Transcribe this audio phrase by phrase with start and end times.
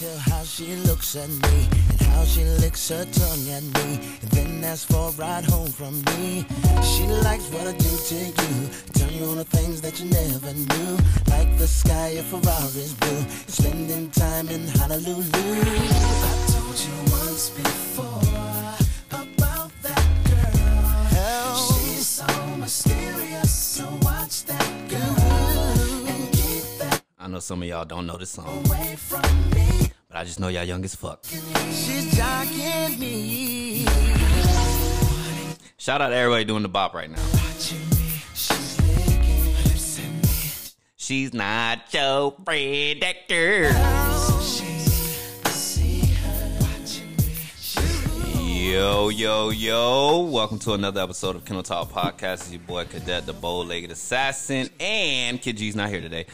[0.00, 4.30] tell how she looks at me and how she licks her tongue at me and
[4.30, 6.44] then asks for a ride home from me.
[6.82, 10.52] She likes what I do to you, tell you all the things that you never
[10.52, 10.98] knew,
[11.28, 16.25] like the sky if Ferrari's blue, spending time in Honolulu.
[27.36, 29.90] Know some of y'all don't know this song, away from me.
[30.08, 31.22] but I just know y'all young as fuck.
[31.26, 33.84] She's jocking me.
[35.76, 37.22] Shout out to everybody doing the bop right now.
[37.58, 40.70] She's licking lips at me.
[40.96, 43.68] She's not your predator.
[43.74, 47.34] I see her watching me.
[47.60, 50.22] She's Yo, yo, yo.
[50.22, 52.44] Welcome to another episode of Kennel Talk Podcast.
[52.44, 56.24] It's your boy Cadet, the bow-legged assassin, and Kid G's not here today.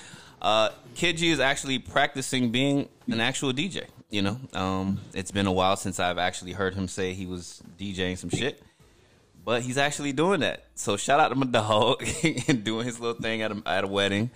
[0.43, 3.87] Uh, Kid G is actually practicing being an actual DJ.
[4.11, 7.63] You know, um, it's been a while since I've actually heard him say he was
[7.79, 8.61] DJing some shit,
[9.45, 10.67] but he's actually doing that.
[10.75, 12.05] So shout out to my dog
[12.49, 14.31] and doing his little thing at a, at a wedding,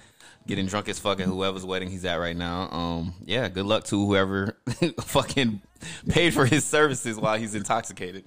[0.47, 2.71] getting drunk as fuck at whoever's wedding he's at right now.
[2.71, 4.57] Um, yeah, good luck to whoever
[5.01, 5.61] fucking
[6.09, 8.25] paid for his services while he's intoxicated.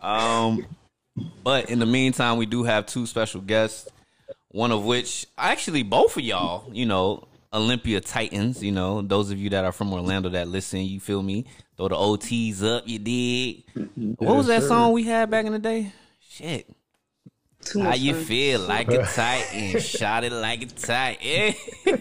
[0.00, 0.66] Um,
[1.44, 3.86] but in the meantime, we do have two special guests.
[4.50, 8.62] One of which, actually, both of y'all, you know, Olympia Titans.
[8.62, 11.46] You know, those of you that are from Orlando that listen, you feel me?
[11.76, 13.64] Throw the OTs up, you dig?
[14.18, 15.92] What was that song we had back in the day?
[16.20, 16.68] Shit.
[17.64, 18.24] Too How you fun.
[18.24, 19.80] feel like a titan?
[19.80, 21.54] Shot it like a titan.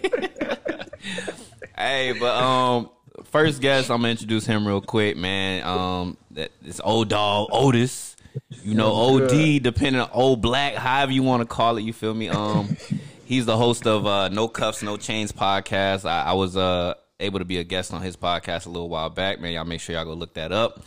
[1.78, 2.90] hey, but um,
[3.26, 5.64] first guest, I'm gonna introduce him real quick, man.
[5.64, 8.16] Um, that this old dog Otis.
[8.64, 11.82] You know, OD, depending on old black, however you want to call it.
[11.82, 12.30] You feel me?
[12.30, 12.76] Um,
[13.26, 16.08] he's the host of uh, No Cuffs, No Chains podcast.
[16.08, 19.10] I, I was uh able to be a guest on his podcast a little while
[19.10, 19.40] back.
[19.40, 20.84] Man, y'all make sure y'all go look that up.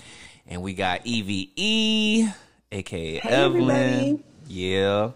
[0.47, 2.33] And we got EVE,
[2.73, 3.71] aka Evelyn.
[3.71, 4.25] everybody.
[4.49, 5.11] Yeah.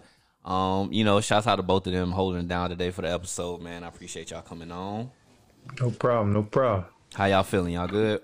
[0.45, 3.63] Um, you know, shouts out to both of them holding down today for the episode,
[3.63, 3.83] man.
[3.83, 5.11] I appreciate y'all coming on.
[5.81, 6.85] No problem, no problem.
[7.15, 7.75] How y'all feeling?
[7.75, 8.21] Y'all good?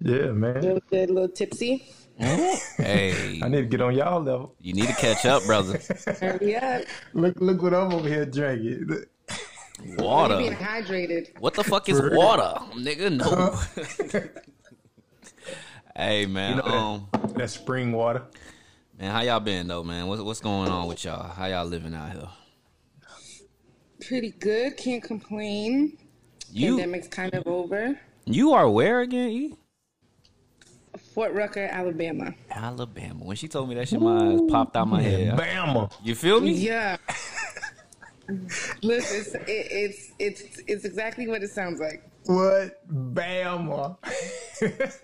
[0.00, 0.60] Yeah, man.
[0.60, 1.84] little good, little tipsy.
[2.18, 4.54] Hey, I need to get on y'all level.
[4.60, 5.80] you need to catch up, brother.
[6.20, 6.82] Hurry up.
[7.12, 8.86] Look, look what I'm over here drinking.
[9.82, 10.36] You're being Water.
[10.36, 11.30] hydrated.
[11.40, 13.10] What the fuck is For water, nigga?
[13.16, 13.58] No.
[15.96, 16.56] hey, man.
[16.58, 16.68] You know
[17.12, 18.22] that- um, That spring water.
[18.98, 20.06] man, how y'all been though, man?
[20.06, 21.28] What's what's going on with y'all?
[21.32, 22.28] How y'all living out here?
[24.06, 24.76] Pretty good.
[24.76, 25.98] Can't complain.
[26.52, 27.98] You Pandemic's kind of over.
[28.26, 29.28] you are where again?
[29.30, 29.54] E?
[31.14, 32.34] Fort Rucker, Alabama.
[32.50, 33.24] Alabama.
[33.24, 35.38] When she told me that shit, my eyes popped out my head.
[35.38, 35.90] Bama.
[36.02, 36.52] You feel me?
[36.52, 36.96] Yeah.
[38.82, 42.02] Listen, it's, it, it's it's it's exactly what it sounds like.
[42.24, 42.80] What?
[43.14, 43.96] Bama.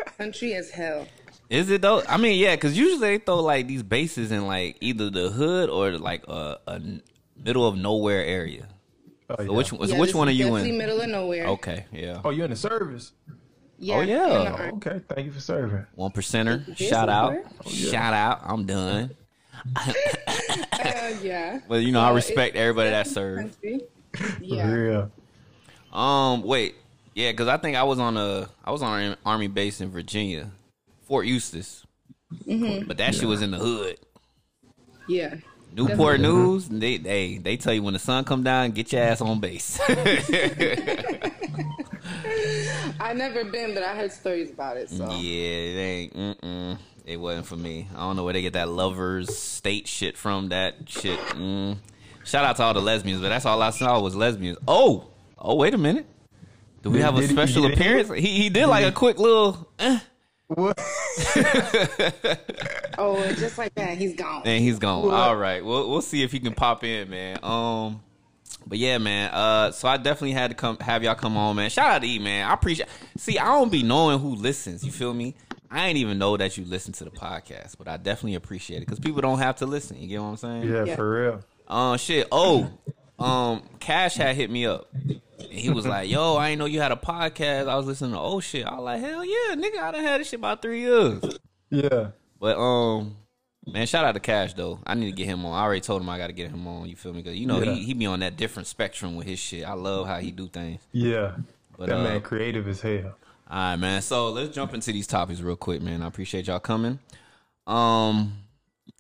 [0.19, 1.06] Country as hell.
[1.49, 2.03] Is it though?
[2.09, 5.69] I mean, yeah, because usually they throw like these bases in like either the hood
[5.69, 6.81] or like a, a
[7.37, 8.66] middle of nowhere area.
[9.28, 9.49] Oh, So yeah.
[9.50, 9.88] which one?
[9.88, 10.78] So Yeah, which one are you in?
[10.78, 11.47] middle of nowhere.
[11.49, 13.12] Okay, yeah, Oh, you're in the service?
[13.82, 13.96] Yeah.
[13.96, 14.24] Oh, yeah.
[14.26, 15.86] in the ar- Okay, thank you for serving.
[15.94, 16.68] one percenter.
[16.78, 16.86] you.
[16.86, 17.91] Shout out, Oh, yeah.
[17.91, 18.41] shout out.
[18.44, 19.10] I'm done.
[20.80, 21.60] Uh, yeah.
[21.68, 23.50] Well, you know, I respect everybody that definitely
[24.14, 24.38] served.
[24.38, 24.70] For Yeah.
[24.72, 25.10] real.
[25.92, 26.74] Um, wait,
[27.14, 29.90] yeah, because I think I was on a I was on an army base in
[29.90, 30.50] Virginia,
[31.06, 31.84] Fort Eustis,
[32.46, 32.86] Mm-hmm.
[32.86, 33.96] but that shit was in the hood.
[35.08, 35.34] Yeah.
[35.74, 39.20] Newport News, they they they tell you when the sun come down, get your ass
[39.20, 39.78] on base.
[43.00, 44.88] I never been, but I heard stories about it.
[44.91, 46.15] So Yeah, it ain't.
[46.16, 47.88] Mm-mm, it wasn't for me.
[47.94, 50.49] I don't know where they get that lovers state shit from.
[50.50, 51.19] That shit.
[51.31, 51.78] Mm.
[52.25, 54.59] Shout out to all the lesbians, but that's all I saw was lesbians.
[54.69, 55.06] Oh,
[55.38, 56.06] oh, wait a minute.
[56.82, 58.09] Do we Did- have a special he- appearance?
[58.10, 59.99] He he did like a quick little, eh,
[60.49, 60.78] What?
[62.99, 64.43] Oh, just like that, he's gone.
[64.44, 65.04] and he's gone.
[65.06, 65.15] What?
[65.15, 67.38] All right, we'll we'll see if he can pop in, man.
[67.43, 68.02] Um,
[68.70, 69.31] but yeah, man.
[69.34, 71.69] Uh, so I definitely had to come have y'all come on, man.
[71.69, 72.49] Shout out to E, man.
[72.49, 72.88] I appreciate.
[73.19, 74.82] See, I don't be knowing who listens.
[74.82, 75.34] You feel me?
[75.70, 78.87] I ain't even know that you listen to the podcast, but I definitely appreciate it
[78.87, 79.99] because people don't have to listen.
[80.00, 80.62] You get what I'm saying?
[80.64, 80.96] Yeah, Yeah.
[80.96, 81.40] for real.
[81.69, 82.26] Uh, shit.
[82.32, 82.70] Oh,
[83.19, 84.88] um, Cash had hit me up.
[84.94, 85.20] And
[85.58, 87.69] he was like, "Yo, I ain't know you had a podcast.
[87.69, 88.64] I was listening to oh shit.
[88.67, 91.22] I was like, hell yeah, nigga, I done had this shit about three years.
[91.70, 92.08] Yeah.
[92.40, 93.17] But um,
[93.66, 94.78] man, shout out to Cash though.
[94.86, 95.52] I need to get him on.
[95.58, 96.88] I already told him I got to get him on.
[96.88, 97.22] You feel me?
[97.22, 97.72] Because you know Yeah.
[97.74, 99.64] he he be on that different spectrum with his shit.
[99.64, 100.80] I love how he do things.
[100.92, 101.36] Yeah.
[101.78, 103.16] But, that uh, man creative as hell.
[103.50, 104.02] All right, man.
[104.02, 106.02] So let's jump into these topics real quick, man.
[106.02, 106.98] I appreciate y'all coming.
[107.66, 108.34] Um,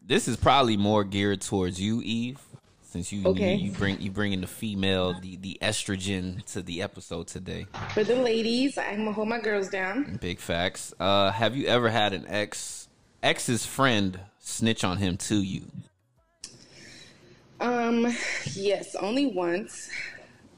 [0.04, 2.40] this is probably more geared towards you, Eve,
[2.82, 3.54] Since you Okay.
[3.54, 7.66] you, you bring you bring in the female, the the estrogen to the episode today.
[7.94, 10.18] For the ladies, I'm gonna hold my girls down.
[10.20, 10.92] Big facts.
[10.98, 12.88] Uh, have you ever had an ex
[13.22, 15.62] ex's friend snitch on him to you?
[17.60, 18.06] Um,
[18.54, 19.88] yes, only once.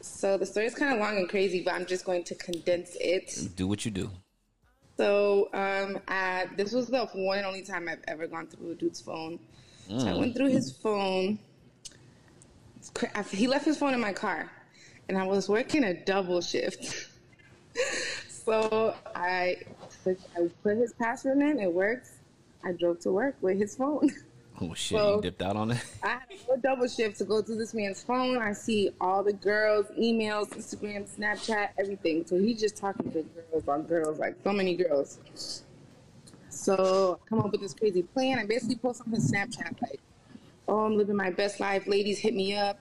[0.01, 2.97] So the story is kind of long and crazy, but I'm just going to condense
[3.01, 3.49] it.
[3.57, 4.11] Do what you do.
[4.97, 8.75] So, um, I, this was the one and only time I've ever gone through a
[8.75, 9.39] dude's phone.
[9.89, 11.39] So I went through his phone.
[12.77, 14.51] It's cra- I- He left his phone in my car,
[15.09, 17.09] and I was working a double shift.
[18.29, 19.57] so I,
[20.07, 21.59] I put his password in.
[21.59, 22.13] It works.
[22.65, 24.11] I drove to work with his phone.
[24.61, 25.79] Oh shit, Well- you dipped out on it.
[26.05, 28.37] I had a whole double shift to go through this man's phone.
[28.37, 32.25] I see all the girls, emails, Instagram, Snapchat, everything.
[32.27, 35.19] So he's just talking to girls on girls, like so many girls.
[36.51, 38.39] So I come up with this crazy plan.
[38.39, 40.01] I basically post on his Snapchat like,
[40.69, 41.87] "Oh, I'm living my best life.
[41.87, 42.79] Ladies, hit me up."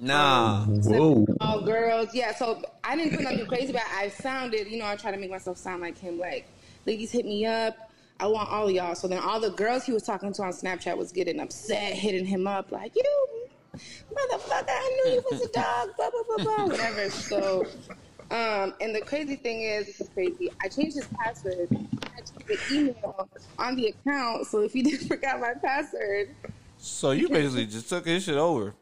[0.00, 0.64] Nah.
[0.64, 1.26] Um, Whoa.
[1.40, 2.34] All girls, yeah.
[2.34, 5.30] So I didn't put nothing crazy, but I sounded, you know, I try to make
[5.30, 6.18] myself sound like him.
[6.18, 6.46] Like,
[6.86, 7.83] ladies, hit me up.
[8.20, 8.94] I want all y'all.
[8.94, 12.24] So then all the girls he was talking to on Snapchat was getting upset, hitting
[12.24, 13.02] him up like, you
[14.12, 17.10] motherfucker, I knew you was a dog, blah blah blah blah, whatever.
[17.10, 17.66] So,
[18.30, 20.50] um, and the crazy thing is, this is crazy.
[20.62, 21.68] I changed his password.
[21.72, 23.28] I changed the email
[23.58, 26.30] on the account, so if he did forgot my password,
[26.78, 28.74] So you basically just took his shit over.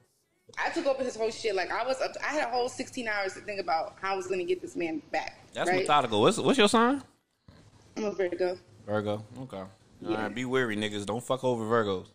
[0.62, 1.54] I took over his whole shit.
[1.54, 4.16] Like I was, up I had a whole 16 hours to think about how I
[4.16, 5.38] was gonna get this man back.
[5.54, 5.80] That's right?
[5.80, 6.20] methodical.
[6.20, 7.02] What's what's your sign?
[7.96, 8.58] I'm a Virgo.
[8.86, 9.24] Virgo.
[9.42, 9.56] Okay.
[9.56, 9.68] All
[10.14, 10.34] right.
[10.34, 11.06] Be wary, niggas.
[11.06, 12.06] Don't fuck over Virgos.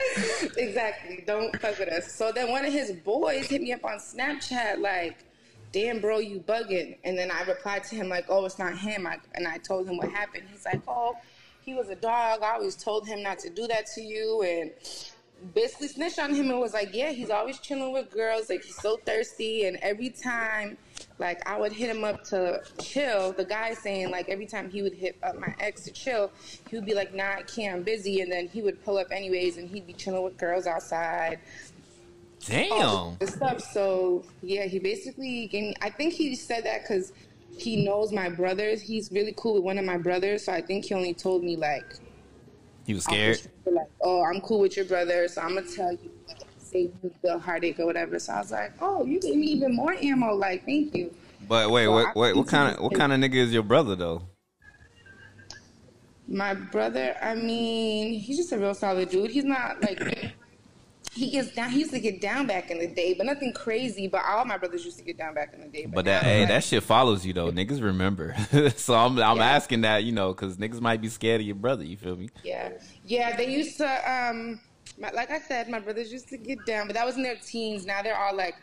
[0.56, 1.22] exactly.
[1.26, 2.12] Don't fuck with us.
[2.12, 5.18] So then one of his boys hit me up on Snapchat like,
[5.72, 9.06] "Damn, bro, you bugging." And then I replied to him like, "Oh, it's not him."
[9.06, 10.44] I, and I told him what happened.
[10.50, 11.16] He's like, "Oh,
[11.64, 12.42] he was a dog.
[12.42, 14.70] I always told him not to do that to you." And
[15.54, 18.48] basically snitched on him and was like, "Yeah, he's always chilling with girls.
[18.48, 20.78] Like he's so thirsty." And every time,
[21.20, 23.32] like I would hit him up to chill.
[23.32, 26.32] The guy saying like every time he would hit up my ex to chill,
[26.68, 27.76] he would be like, "Nah, I can't.
[27.76, 30.66] I'm busy." And then he would pull up anyways, and he'd be chilling with girls
[30.66, 31.38] outside.
[32.46, 33.16] Damn.
[33.20, 33.60] This stuff.
[33.60, 35.74] So yeah, he basically gave me.
[35.82, 37.12] I think he said that because
[37.56, 38.80] he knows my brothers.
[38.80, 41.56] He's really cool with one of my brothers, so I think he only told me
[41.56, 41.84] like
[42.86, 43.40] He was scared.
[43.66, 46.09] Like, oh, I'm cool with your brother, so I'm gonna tell you,
[46.70, 48.18] save you the heartache or whatever.
[48.18, 50.34] So I was like, oh, you gave me even more ammo.
[50.34, 51.12] Like, thank you.
[51.48, 52.36] But wait, So wait, wait.
[52.36, 54.22] What kind of what kind of nigga is your brother though?
[56.28, 59.30] My brother, I mean, he's just a real solid dude.
[59.30, 60.00] He's not like
[61.12, 61.70] he gets down.
[61.70, 64.06] He used to get down back in the day, but nothing crazy.
[64.06, 65.86] But all my brothers used to get down back in the day.
[65.86, 67.50] But that hey, like, that shit follows you though.
[67.50, 68.36] Niggas remember.
[68.76, 69.50] so I'm I'm Yeah.
[69.50, 71.82] asking that you know because niggas might be scared of your brother.
[71.82, 72.28] You feel me?
[72.44, 72.70] Yeah,
[73.04, 73.36] yeah.
[73.36, 74.60] They used to, um,
[75.00, 77.36] my, like I said, my brothers used to get down, but that was in their
[77.36, 77.86] teens.
[77.86, 78.54] Now they're all like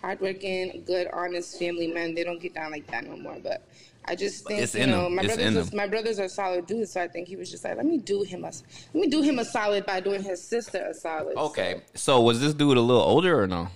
[0.00, 2.14] hardworking, good, honest family men.
[2.14, 3.38] They don't get down like that no more.
[3.42, 3.66] But
[4.04, 6.92] I just think It's you know, my brothers, was, my brothers are solid dudes.
[6.92, 9.22] So I think he was just like, let me do him a, let me do
[9.22, 11.36] him a solid by doing his sister a solid.
[11.36, 11.80] Okay.
[11.94, 13.68] So, So was this dude a little older or no?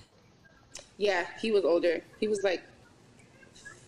[0.97, 2.01] yeah, he was older.
[2.19, 2.61] He was like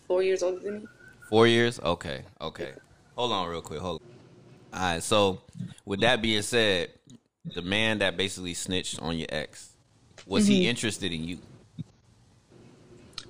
[0.08, 0.88] four years older than me.
[1.28, 1.78] Four years?
[1.80, 2.72] Okay, okay.
[3.16, 3.80] Hold on real quick.
[3.80, 4.80] Hold on.
[4.80, 5.02] All right.
[5.02, 5.40] So,
[5.84, 6.90] with that being said,
[7.44, 9.70] the man that basically snitched on your ex,
[10.26, 10.52] was Mm-hmm.
[10.52, 11.38] he interested in you?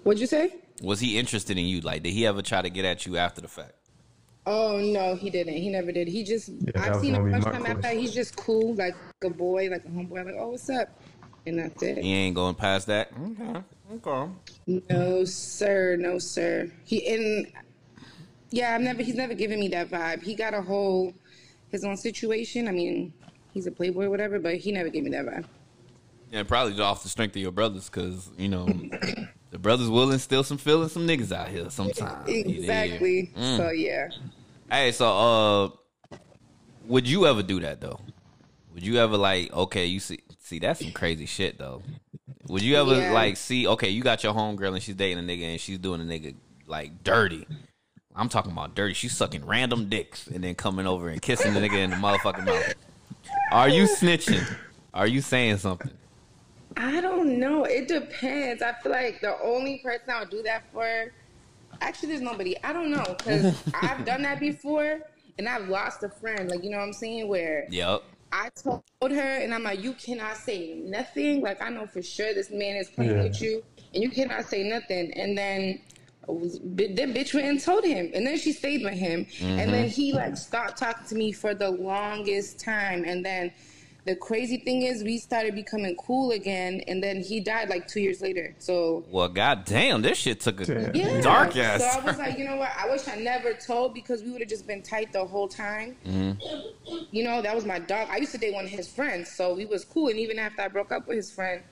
[0.02, 0.54] What'd you say?
[0.83, 1.80] Was he interested in you?
[1.80, 3.73] Like, did he ever try to get at you after the fact?
[4.47, 5.54] Oh no, he didn't.
[5.54, 6.06] He never did.
[6.06, 7.97] He just that I've seen gonna him be much my time after that.
[7.97, 10.88] He's just cool, like a boy, like a homeboy, like, oh what's up?
[11.47, 11.99] And that's it.
[11.99, 13.11] He ain't going past that.
[13.40, 13.62] Okay.
[14.06, 14.33] Okay.
[14.90, 16.71] No sir, no sir.
[16.85, 17.47] He and
[18.50, 20.23] yeah, I've never he's never given me that vibe.
[20.23, 21.14] He got a whole
[21.71, 22.68] his own situation.
[22.68, 23.14] I mean,
[23.54, 25.44] he's a playboy or whatever, but he never gave me that vibe.
[26.30, 28.66] Yeah, probably just off the strength of your brothers, because you know
[29.50, 32.28] the brothers will instill some feelings, some niggas out here sometimes.
[32.28, 33.30] Exactly.
[33.37, 33.56] Mm.
[33.56, 34.08] So yeah.
[34.70, 35.73] Hey, so
[36.12, 36.16] uh,
[36.87, 38.00] would you ever do that though?
[38.75, 41.82] Would you ever like okay, you see see that's some crazy shit though.
[42.49, 43.12] Would you ever Yeah.
[43.12, 46.00] like see okay, you got your homegirl and she's dating a nigga and she's doing
[46.00, 46.34] a nigga
[46.66, 47.46] like dirty.
[48.16, 48.94] I'm talking about dirty.
[48.94, 52.44] She's sucking random dicks and then coming over and kissing the nigga in the motherfucking
[52.44, 52.75] mouth.
[53.52, 54.45] Are you snitching?
[54.93, 55.90] Are you saying something?
[56.76, 57.64] I don't know.
[57.64, 58.62] It depends.
[58.62, 61.12] I feel like the only person I would do that for,
[61.81, 62.57] actually, there's nobody.
[62.64, 65.00] I don't know because I've done that before
[65.38, 66.50] and I've lost a friend.
[66.50, 67.28] Like you know what I'm saying?
[67.28, 68.02] Where Yep.
[68.33, 71.40] I told her and I'm like, you cannot say nothing.
[71.43, 73.23] Like I know for sure this man is playing Yeah.
[73.25, 73.62] with you,
[73.93, 75.12] and you cannot say nothing.
[75.14, 75.81] And then.
[76.28, 79.73] I was- That bitch went and told him, and then she stayed with him, and
[79.73, 83.52] then he like stopped talking to me for the longest time, and then
[84.07, 88.00] the crazy thing is, we started becoming cool again, and then he died like two
[88.00, 88.54] years later.
[88.59, 91.81] So Well, goddamn, this shit took a yeah, dark ass.
[91.81, 92.71] So I was like, you know what?
[92.76, 95.97] I wish I never told because we would have just been tight the whole time.
[96.07, 96.97] Mm-hmm.
[97.12, 98.09] You know, that was my dog.
[98.11, 100.09] I used to date one of his friends, so we was cool.
[100.09, 101.62] And even after I broke up with his friend,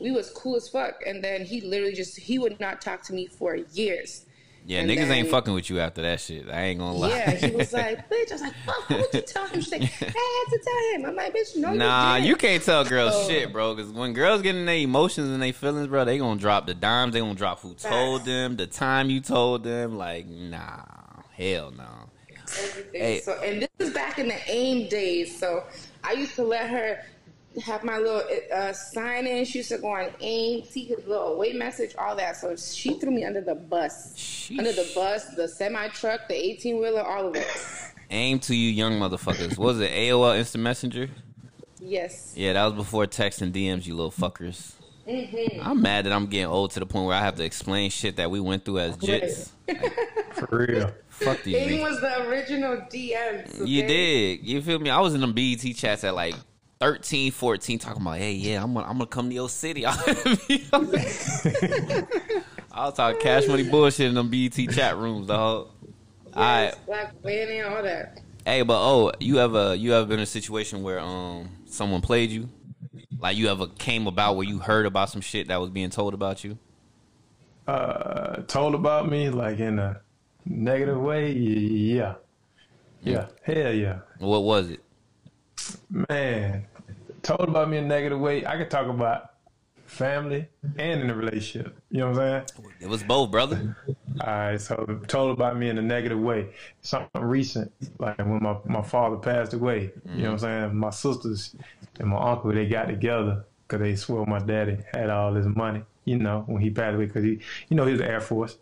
[0.00, 1.00] we was cool as fuck.
[1.06, 4.26] And then he literally just he would not talk to me for years.
[4.66, 6.48] yeah, and niggas ain't fucking with you after that shit.
[6.50, 7.08] I ain't gonna lie.
[7.10, 8.30] Yeah, he was like, bitch.
[8.30, 9.60] I was like, fuck, what would you tell him?
[9.60, 11.06] She's like, I had to tell him.
[11.06, 13.74] I'm like, bitch, no, Nah, you, you can't tell girls So- shit, bro.
[13.74, 16.74] Because when girls get in their emotions and their feelings, bro, they gonna drop the
[16.74, 17.12] dimes.
[17.14, 19.96] They gonna drop who told them, the time you told them.
[19.96, 20.82] Like, nah,
[21.32, 21.84] hell no.
[22.60, 23.00] everything.
[23.00, 23.20] Hey.
[23.20, 25.38] So, and this is back in the AIM days.
[25.38, 25.64] So
[26.02, 27.02] I used to let her
[27.62, 28.22] have my little
[28.54, 29.44] uh, sign in.
[29.44, 32.36] She used to go on AIM, see his little away message, all that.
[32.36, 34.14] So she threw me under the bus.
[34.14, 34.58] Sheesh.
[34.58, 37.46] Under the bus, the semi truck, the 18 wheeler, all of it.
[38.10, 39.58] Aim to you, young motherfuckers.
[39.58, 41.08] What was it AOL Instant Messenger?
[41.80, 42.34] Yes.
[42.36, 44.74] Yeah, that was before text and DMs, you little fuckers.
[45.08, 45.60] Mm-hmm.
[45.62, 48.16] I'm mad that I'm getting old to the point where I have to explain shit
[48.16, 49.50] that we went through as jits.
[50.32, 50.92] For real.
[51.08, 53.66] Fuck these AIM was the original DMs.
[53.66, 54.44] You did.
[54.44, 54.90] You feel me?
[54.90, 56.34] I was in them BET chats at like
[56.80, 59.86] 13, 14, talking about, hey, yeah, I'm gonna, I'm gonna come to your city.
[59.86, 59.96] I
[62.74, 65.70] was talking cash money bullshit in them BET chat rooms, dog.
[66.34, 66.64] All right.
[66.64, 68.20] Yes, Black Winnie, all that.
[68.44, 72.30] Hey, but oh, you ever you ever been in a situation where um someone played
[72.30, 72.48] you?
[73.18, 76.12] Like you ever came about where you heard about some shit that was being told
[76.12, 76.58] about you?
[77.66, 80.00] Uh, told about me like in a
[80.44, 81.32] negative way.
[81.32, 82.16] Yeah.
[83.02, 83.28] Yeah.
[83.42, 84.00] Hell yeah.
[84.18, 84.80] What was it?
[85.90, 86.64] Man,
[87.22, 88.46] told about me in a negative way.
[88.46, 89.30] I could talk about
[89.86, 91.76] family and in a relationship.
[91.90, 92.72] You know what I'm saying?
[92.80, 93.76] It was both, brother.
[94.20, 96.48] All right, so told about me in a negative way.
[96.82, 99.92] Something recent, like when my, my father passed away.
[100.14, 100.76] You know what I'm saying?
[100.76, 101.54] My sisters
[101.98, 105.82] and my uncle, they got together because they swore my daddy had all his money,
[106.04, 108.56] you know, when he passed away because he, you know, he was Air Force.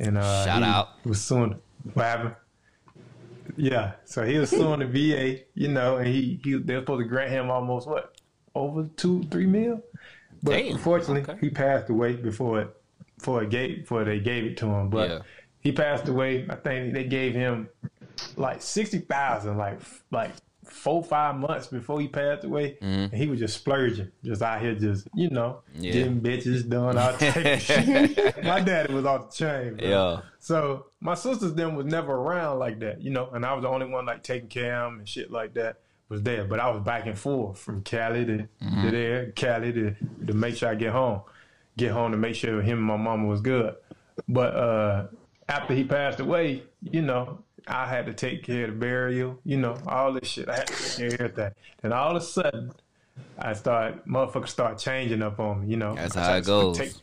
[0.00, 0.88] And uh, Shout out.
[1.04, 1.60] was suing,
[1.92, 2.34] what happened?
[3.56, 7.02] Yeah, so he was suing the VA, you know, and he, he they were supposed
[7.04, 8.14] to grant him almost what,
[8.54, 9.82] over two, three mil?
[10.42, 11.38] But Damn, unfortunately, okay.
[11.40, 12.76] he passed away before it,
[13.18, 14.88] before it gave, before they gave it to him.
[14.90, 15.18] But Yeah.
[15.60, 16.46] he passed away.
[16.48, 17.68] I think they gave him
[18.36, 20.32] like sixty thousand, like like
[20.64, 24.74] four five months before he passed away, and he was just splurging, just out here,
[24.74, 25.84] just you know, Mm-hmm.
[25.84, 25.92] Yeah.
[25.92, 28.44] getting bitches, doing all type of shit.
[28.44, 29.88] My daddy was off the chain, bro.
[29.88, 30.20] Yeah.
[30.38, 33.68] So my sisters then was never around like that, you know, and I was the
[33.68, 36.44] only one like taking care of 'em and shit like that was there.
[36.44, 39.94] But I was back and forth from Cali to, to there, Cali to
[40.26, 41.22] to make sure I get home,
[41.76, 43.74] get home to make sure him and my mama was good.
[44.28, 45.06] But uh
[45.48, 49.56] after he passed away, you know, I had to take care of the burial, you
[49.56, 50.48] know, all this shit.
[50.48, 51.50] I had to take care of everything.
[51.82, 52.72] Then all of a sudden,
[53.38, 55.94] I started, motherfuckers start changing up on me, you know.
[55.94, 56.78] That's I how it goes.
[56.78, 56.94] take-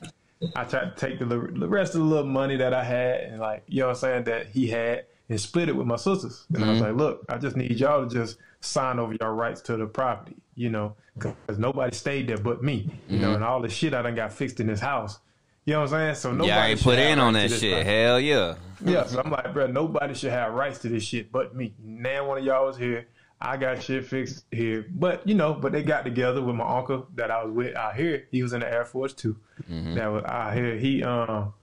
[0.56, 3.40] I tried to take the, the rest of the little money that I had and
[3.40, 6.46] like, you know what I'm saying, that he had and split it with my sisters.
[6.54, 6.88] And I was mm-hmm.
[6.88, 10.36] like, look, I just need y'all to just sign over your rights to the property,
[10.56, 13.36] you know, because nobody stayed there but me, you know, mm-hmm.
[13.36, 15.20] and all the shit I done got fixed in this house.
[15.66, 16.16] You know what I'm saying?
[16.16, 17.86] So nobody I ain't should put have in on rights that to this shit.
[17.86, 18.56] Hell yeah.
[18.84, 21.74] Yeah, so I'm like, bro, nobody should have rights to this shit but me.
[21.84, 23.08] Now one of y'all was here.
[23.40, 24.86] I got shit fixed here.
[24.92, 27.96] But, you know, but they got together with my uncle that I was with out
[27.96, 28.28] here.
[28.32, 29.38] He was in the Air Force too.
[29.68, 30.78] That was out here.
[30.78, 31.54] He um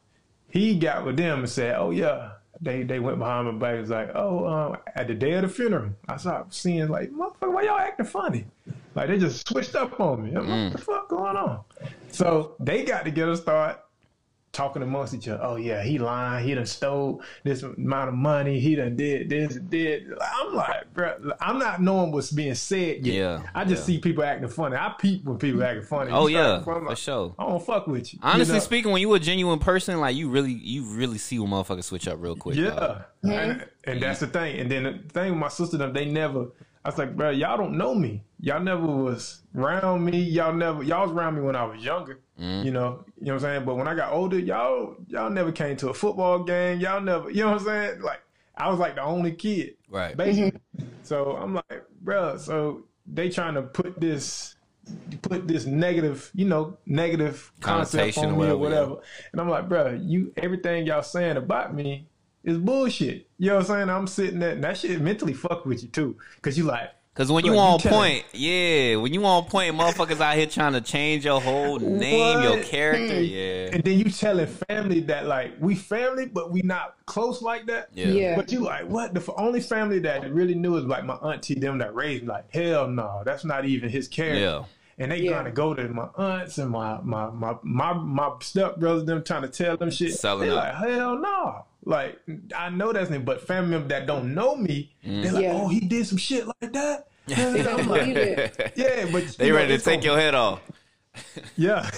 [0.50, 2.32] he got with them and said, Oh yeah.
[2.60, 3.76] They they went behind my back.
[3.76, 7.12] It was like, oh, um, at the day of the funeral, I started seeing like,
[7.12, 8.46] motherfucker, why y'all acting funny?
[8.96, 10.32] Like they just switched up on me.
[10.36, 11.60] Like, What the fuck going on?
[12.10, 13.78] So they got together, start
[14.58, 15.42] talking amongst each other.
[15.42, 16.44] Oh yeah, he lying.
[16.46, 18.58] He done stole this amount of money.
[18.58, 20.12] He done did this, did.
[20.20, 23.14] I'm like, bro, I'm not knowing what's being said yet.
[23.14, 23.86] Yeah, I just yeah.
[23.86, 24.74] see people acting funny.
[24.74, 26.10] I peep when people acting funny.
[26.10, 27.34] Oh You yeah, acting funny, I'm for like, sure.
[27.38, 28.18] I don't fuck with you.
[28.20, 28.64] Honestly You know?
[28.64, 32.08] speaking, when you a genuine person, like you really, you really see when motherfuckers switch
[32.08, 32.56] up real quick.
[32.56, 33.02] dog.
[33.22, 34.58] Yeah, and, and that's the thing.
[34.58, 36.48] And then the thing with my sister, them, they never.
[36.84, 38.24] I was like, bro, y'all don't know me.
[38.40, 40.18] Y'all never was around me.
[40.20, 40.82] Y'all never.
[40.82, 42.20] Y'all was around me when I was younger.
[42.38, 42.66] Mm-hmm.
[42.66, 43.04] You know.
[43.18, 43.64] You know what I'm saying.
[43.64, 46.80] But when I got older, y'all y'all never came to a football game.
[46.80, 47.30] Y'all never.
[47.30, 48.02] You know what I'm saying.
[48.02, 48.22] Like
[48.56, 49.76] I was like the only kid.
[49.88, 50.16] Right.
[50.16, 50.60] Basically.
[51.02, 52.36] So I'm like, bro.
[52.36, 54.54] So they trying to put this.
[55.20, 59.00] Put this negative, you know, negative concept on me or whatever, whatever.
[59.32, 62.08] And I'm like, bro, you everything y'all saying about me
[62.42, 63.28] is bullshit.
[63.36, 63.90] You know what I'm saying?
[63.90, 67.32] I'm sitting there, and that shit mentally fuck with you too, because you like, Cause
[67.32, 70.74] when you Look, on tell- point, yeah, when you on point, motherfuckers out here trying
[70.74, 72.64] to change your whole name, your What?
[72.64, 77.42] character, yeah, And then you telling family that like we family, but we not close
[77.42, 77.88] like that.
[77.92, 78.36] yeah, Yeah.
[78.36, 79.14] But you like what?
[79.14, 82.28] The f- only family that really knew is like my auntie, them that raised me.
[82.28, 84.40] Like hell no, that's not even his character.
[84.40, 84.64] Yeah.
[85.00, 85.30] And they Yeah.
[85.32, 89.42] gonna go to my aunts and my my my my, my step brothers, them trying
[89.42, 90.14] to tell them shit.
[90.14, 90.56] Selling they out.
[90.56, 91.64] like hell no.
[91.84, 92.20] Like
[92.56, 95.36] I know that's me, but family members that don't know me, they're like, mm.
[95.36, 95.52] oh, Yeah.
[95.64, 97.07] oh, he did some shit like that.
[97.36, 100.34] And I'm You like, yeah, but they you know, ready to take gonna- your head
[100.34, 100.60] off.
[101.56, 101.88] yeah.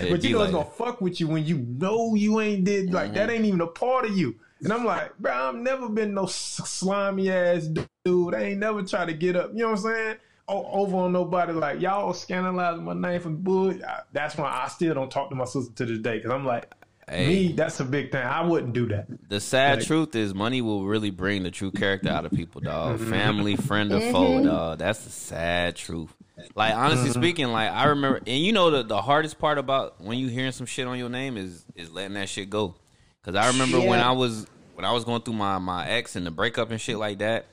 [0.00, 2.64] it but you know like it's gonna fuck with you when you know you ain't
[2.64, 3.36] did like that mm-hmm.
[3.36, 4.36] ain't even a part of you.
[4.60, 7.68] And I'm like, bro, I've never been no s- slimy ass
[8.04, 8.34] dude.
[8.34, 9.50] I ain't never tried to get up.
[9.52, 10.16] You know what I'm saying?
[10.48, 13.74] Over on nobody like y'all scandalizing my name for bull.
[14.12, 16.72] That's why I still don't talk to my sister to this day because I'm like,
[17.08, 17.26] Hey.
[17.26, 18.22] me, that's a big thing.
[18.24, 19.06] I wouldn't do that.
[19.28, 22.60] The sad Like- truth is, money will really bring the true character out of people,
[22.60, 22.98] dog.
[22.98, 23.10] Mm-hmm.
[23.10, 24.78] Family, friend, or foe, dog.
[24.78, 26.12] That's the sad truth.
[26.54, 27.20] Like honestly Mm-hmm.
[27.20, 30.52] speaking, like I remember, and you know the the hardest part about when you hearing
[30.52, 32.74] some shit on your name is is letting that shit go.
[33.20, 36.24] Because I remember when I was when I was going through my my ex and
[36.24, 37.46] the breakup and shit like that.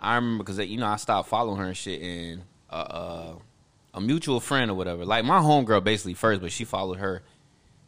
[0.00, 3.34] I remember because you know I stopped following her and shit, and uh, uh,
[3.94, 7.22] a mutual friend or whatever, like my homegirl basically first, but she followed her.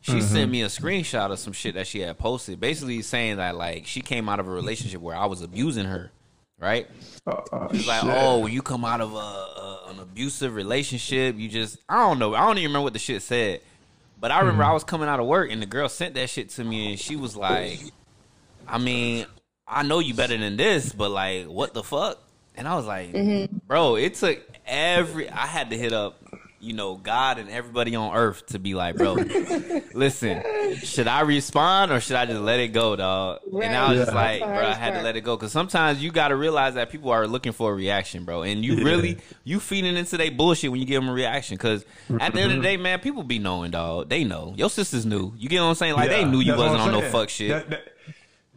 [0.03, 3.57] She sent me a screenshot of some shit that she had posted, basically saying that
[3.57, 6.12] like she came out of a relationship where I was abusing her,
[6.61, 6.87] right?
[7.26, 11.49] Uh, It's like, oh, when you come out of a, a an abusive relationship, you
[11.49, 12.35] just I don't know.
[12.35, 13.61] I don't even remember what the shit said.
[14.21, 16.50] But I remember I was coming out of work and the girl sent that shit
[16.50, 17.81] to me and she was like,
[18.67, 19.26] I mean,
[19.67, 22.19] I know you better than this, but like, what the fuck?
[22.57, 23.12] And I was like,
[23.67, 26.19] bro, it took every I had to hit up,
[26.61, 29.15] you know, God and everybody on earth to be like, bro,
[29.95, 30.43] listen,
[30.83, 33.41] should I respond or should I just let it go, dog?
[33.53, 34.05] And I was Right.
[34.05, 36.75] just like, bro, I had to let it go because sometimes you got to realize
[36.75, 40.31] that people are looking for a reaction, bro, and you really you feeding into their
[40.31, 41.57] bullshit when you give them a reaction.
[41.57, 41.85] Because
[42.21, 44.09] at the end of the day, man, people be knowing, dog.
[44.09, 44.55] They know.
[44.57, 45.33] Your sisters knew.
[45.37, 45.95] You get what I'm saying?
[45.95, 47.51] Like they knew you wasn't on no fuck shit.
[47.51, 47.93] That- that-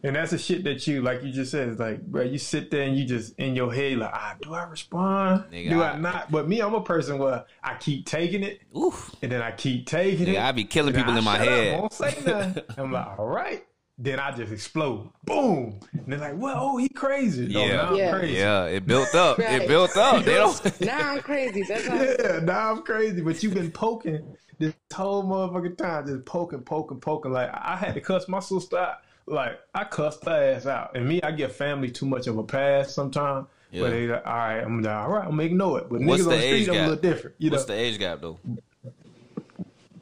[0.03, 2.71] and that's the shit that you, like you just said, it's like, bro, you sit
[2.71, 5.43] there and you just in your head, like, ah, do I respond?
[5.51, 6.31] Nigga, do I- I, not?
[6.31, 9.13] But me, I'm a person where I keep taking it, Oof.
[9.21, 10.35] and then I keep taking it.
[10.35, 11.79] Nigga, I be killing people I in my shut up, head.
[11.79, 12.63] won't say nothing.
[12.77, 13.65] I'm like, all right.
[14.01, 15.09] Then I just explode.
[15.25, 15.77] Boom.
[15.91, 17.47] And they're like, well, oh, he crazy.
[17.47, 17.75] No, Yeah.
[17.75, 18.11] now I'm Yeah.
[18.17, 18.33] crazy.
[18.37, 19.39] Yeah, it built up.
[19.39, 20.23] It built up.
[20.23, 20.81] They don't.
[20.81, 21.63] now I'm crazy.
[21.67, 24.25] That's how Yeah, now I'm crazy, but you've been poking
[24.57, 27.33] this whole motherfucking time, just poking, poking, poking.
[27.33, 28.99] Like I had to cuss my sister out.
[29.29, 32.43] Like I cussed her ass out, and me, I give family too much of a
[32.43, 33.47] pass sometimes.
[33.71, 33.81] Yeah.
[33.83, 35.89] But they like, all right, I'm like, all right, I'm gonna ignore it.
[35.89, 37.35] But What's niggas the on the age street, I'm a little different.
[37.37, 38.39] You What's know the age gap though?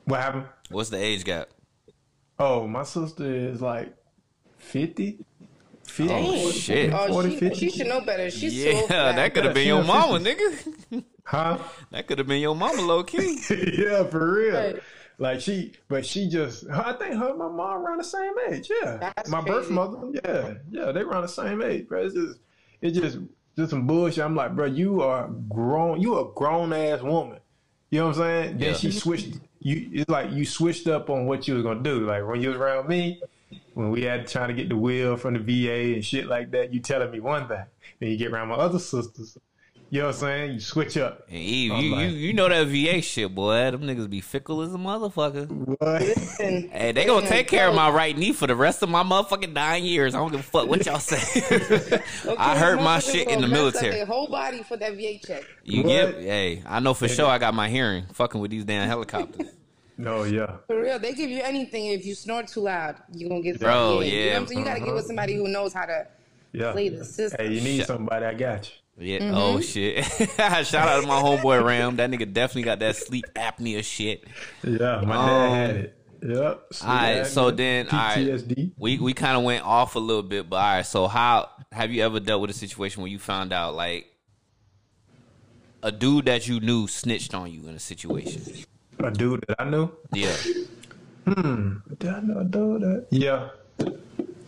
[0.06, 0.46] what happened?
[0.70, 1.50] What's the age gap?
[2.40, 3.94] Oh, my sister is like
[4.60, 5.20] 50.
[5.86, 6.94] 50 Oh, shit.
[6.94, 7.56] Oh, 40, she, 50.
[7.60, 8.30] she should know better.
[8.30, 9.16] She's Yeah, so fat.
[9.16, 11.04] that could have been your mama, was nigga.
[11.24, 11.58] Huh?
[11.92, 13.40] That could have been your mama, low key.
[13.78, 14.54] yeah, for real.
[14.56, 14.76] Right.
[15.19, 18.69] Like she, but she just, I think her and my mom around the same age.
[18.69, 19.97] Yeah, That's my birth mother.
[20.23, 22.06] Yeah, yeah, they around the same age, bro.
[22.06, 22.39] It's just,
[22.82, 23.17] it's just,
[23.58, 24.23] just some bullshit.
[24.23, 25.99] I'm like, bro, you are grown.
[25.99, 27.39] You a grown ass woman.
[27.89, 28.60] You know what I'm saying?
[28.60, 28.67] Yeah.
[28.67, 29.39] Then she switched.
[29.60, 32.06] You, it's like you switched up on what you was gonna do.
[32.06, 33.19] Like when you was around me,
[33.73, 36.71] when we had trying to get the will from the VA and shit like that,
[36.71, 37.63] you telling me one thing.
[37.99, 39.38] Then you get around my other sisters.
[39.89, 40.54] You know what I'm saying?
[40.54, 41.26] You switch up.
[41.30, 43.56] And Eve, you, like- you you know that VA shit, boy.
[43.71, 45.47] Them niggas be fickle as a motherfucker.
[45.50, 46.02] What?
[46.02, 49.04] Listen, Hey, they gonna take care of my right knee for the rest of my
[49.04, 50.13] motherfucking nine years.
[50.13, 52.02] I don't give a fuck what y'all say.
[52.38, 53.91] I heard my shit in the gonna mess military.
[53.91, 55.45] Their whole body for that VA check.
[55.63, 55.88] You What?
[55.89, 59.47] get, hey, I know for sure I got my hearing fucking with these damn helicopters.
[60.00, 60.58] No, yeah.
[60.67, 62.97] For real, they give you anything if you snort too loud.
[63.15, 64.06] You gonna get Bro, VA.
[64.06, 64.34] You know yeah.
[64.34, 64.60] what I'm saying?
[64.60, 65.08] You gotta get with uh-huh.
[65.08, 66.08] somebody who knows how to
[66.54, 66.71] Yeah.
[66.71, 67.43] play the system.
[67.43, 68.26] Hey, you need Shut- somebody.
[68.26, 68.76] I got you.
[68.99, 69.19] Yeah.
[69.19, 69.36] Mm-hmm.
[69.36, 70.03] Oh shit.
[70.65, 71.97] Shout out to my homeboy Ram.
[71.97, 74.23] That nigga definitely got that sleep apnea shit.
[74.63, 75.93] Yeah, my Um, dad had it.
[76.23, 76.36] Yep.
[76.81, 77.27] All right.
[77.27, 78.17] So then, all right.
[78.17, 78.71] PTSD.
[78.77, 80.86] We we kind of went off a little bit, but all right.
[80.86, 84.07] So how have you ever dealt with a situation where you found out like
[85.83, 88.41] a dude that you knew snitched on you in a situation?
[88.99, 89.91] A dude that I knew.
[90.12, 90.36] Yeah.
[91.27, 91.73] Hmm.
[91.99, 93.07] Did I know a dude that?
[93.12, 93.49] Yeah.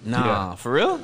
[0.04, 0.56] Nah, Yeah.
[0.56, 1.00] for real.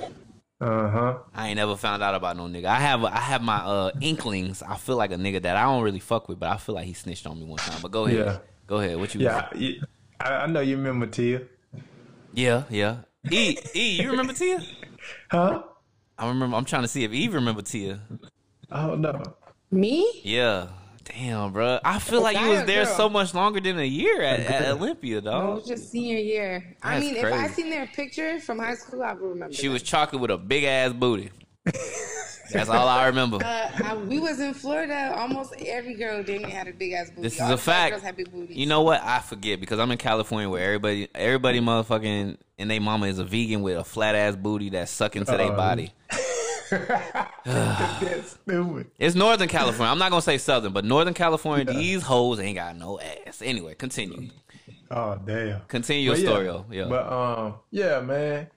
[0.65, 1.17] Uh huh.
[1.35, 2.65] I ain't never found out about no nigga.
[2.65, 4.63] I have I have my uh inklings.
[4.63, 6.85] I feel like a nigga that I don't really fuck with, but I feel like
[6.85, 7.79] he snitched on me one time.
[7.83, 8.17] But go ahead.
[8.17, 8.37] Yeah.
[8.65, 8.97] Go ahead.
[8.97, 9.21] What you?
[9.21, 9.47] Yeah.
[9.53, 9.77] I,
[10.19, 11.43] I I know you remember Tia.
[12.33, 12.63] Yeah.
[12.71, 12.97] Yeah.
[13.29, 14.59] E E, you remember Tia?
[15.29, 15.61] Huh?
[16.17, 16.57] I remember.
[16.57, 17.99] I'm trying to see if Eve remember Tia.
[18.71, 19.21] I don't know.
[19.69, 20.21] Me?
[20.23, 20.69] Yeah.
[21.05, 21.79] Damn, bro.
[21.85, 22.95] I feel like you was there girl?
[22.95, 26.75] so much longer than a year at, at Olympia, No, it was just senior year.
[26.81, 27.53] I That's mean, if I crazy.
[27.53, 29.53] seen their picture from high school, I would remember.
[29.53, 29.73] She that.
[29.73, 31.29] was chocolate with a big ass booty.
[32.51, 33.37] That's all I remember.
[33.43, 35.13] Uh, I, we was in Florida.
[35.17, 37.21] Almost every girl damn near had a big ass booty.
[37.23, 37.63] This is All a the Girls
[38.01, 38.17] fact.
[38.17, 38.55] big booties.
[38.55, 39.01] You know what?
[39.03, 43.23] I forget because I'm in California where everybody, everybody, motherfucking, and they mama is a
[43.25, 45.91] vegan with a flat ass booty that's sucking to their body.
[48.97, 49.91] It's Northern California.
[49.91, 53.41] I'm not gonna say Southern, but Northern California, these hoes ain't got no ass.
[53.41, 54.29] Anyway, continue.
[54.89, 55.61] Oh damn.
[55.67, 56.51] Continue your story.
[56.71, 56.85] Yeah.
[56.85, 58.47] But um, yeah, man.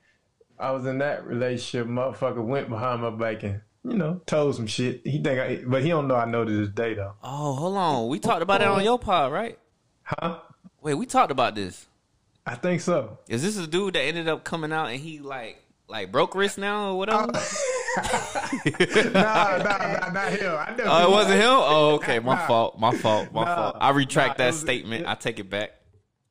[0.58, 1.86] I was in that relationship.
[1.86, 5.02] Motherfucker went behind my back and you know told some shit.
[5.04, 7.14] He think, I, but he don't know I know to this day though.
[7.22, 8.08] oh, hold on.
[8.08, 9.58] We talked about it on your pod, right?
[10.02, 10.40] Huh?
[10.80, 11.86] Wait, we talked about this.
[12.46, 13.18] I think so.
[13.28, 16.58] Is this a dude that ended up coming out and he like like broke wrist
[16.58, 17.32] now or whatever?
[19.12, 20.52] nah, nah, nah, not him.
[20.56, 20.84] I never.
[20.86, 21.48] Oh, it wasn't him.
[21.50, 22.18] Oh, okay.
[22.18, 22.46] My Nah.
[22.46, 22.78] fault.
[22.78, 23.32] My fault.
[23.32, 23.54] My Nah.
[23.54, 23.76] fault.
[23.80, 25.06] I retract Nah, that was- statement.
[25.06, 25.70] I take it back.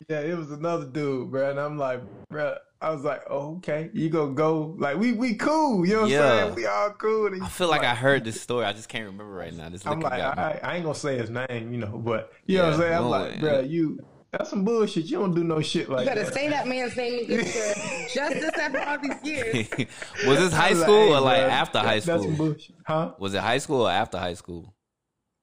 [0.10, 1.50] Yeah, it was another dude, bro.
[1.50, 2.56] And I'm like, bro.
[2.80, 4.76] I was like, oh, okay, you gonna go?
[4.78, 5.84] Like, we we cool.
[5.84, 6.22] You know what Yeah.
[6.32, 6.56] I'm saying?
[6.56, 7.26] We all cool.
[7.26, 8.66] And I feel like I heard this story.
[8.66, 9.70] I just can't remember right now.
[9.70, 10.14] This I'm like.
[10.22, 12.94] I, I ain't gonna say his name, you know, but you know what I'm saying?
[12.94, 13.40] I'm no like, way.
[13.40, 14.00] bro, you
[14.32, 15.06] that's some bullshit.
[15.06, 16.12] You don't do no shit like that.
[16.18, 16.34] you better that.
[16.34, 19.68] say that man's name and get your justice after all these years.
[20.28, 22.22] was this high I'm like, school hey, or like bro, after that- high That's some
[22.36, 22.48] school?
[22.48, 23.12] bullshit, huh?
[23.20, 24.74] Was it high school or after high school?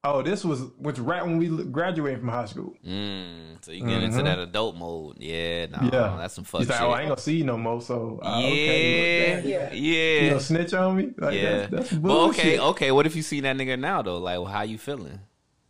[0.06, 2.74] Oh, this was was right when we graduated from high school.
[2.86, 4.24] Mm, so you get into Mhm.
[4.24, 5.16] that adult mode.
[5.18, 6.76] Yeah, no, yeah, that's some fuck He's shit.
[6.78, 7.80] like, oh, I ain't gonna see you no more.
[7.80, 11.10] So uh, yeah, okay, you yeah, gonna- you gonna snitch on me?
[11.16, 11.56] Like, yeah.
[11.58, 12.38] that's, that's some but bullshit.
[12.44, 12.90] okay, okay.
[12.90, 14.18] What if you see that nigga now though?
[14.18, 15.20] Like, how you feeling?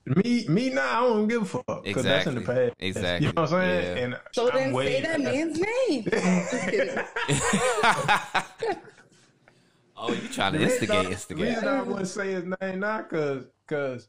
[0.06, 1.66] Me, me now, I don't give a fuck.
[1.66, 2.54] Cause that's in the Exactly.
[2.70, 2.74] past.
[2.78, 3.26] Exactly.
[3.26, 3.96] You know what I'm saying?
[3.96, 4.02] Yeah.
[4.04, 6.04] And So I'm then way say that man's name.
[6.10, 7.04] Just kidding.
[9.96, 11.06] oh, you trying to The instigate?
[11.06, 11.46] I- Instigate.
[11.46, 14.08] The reason I wouldn't say his name now, cause, cause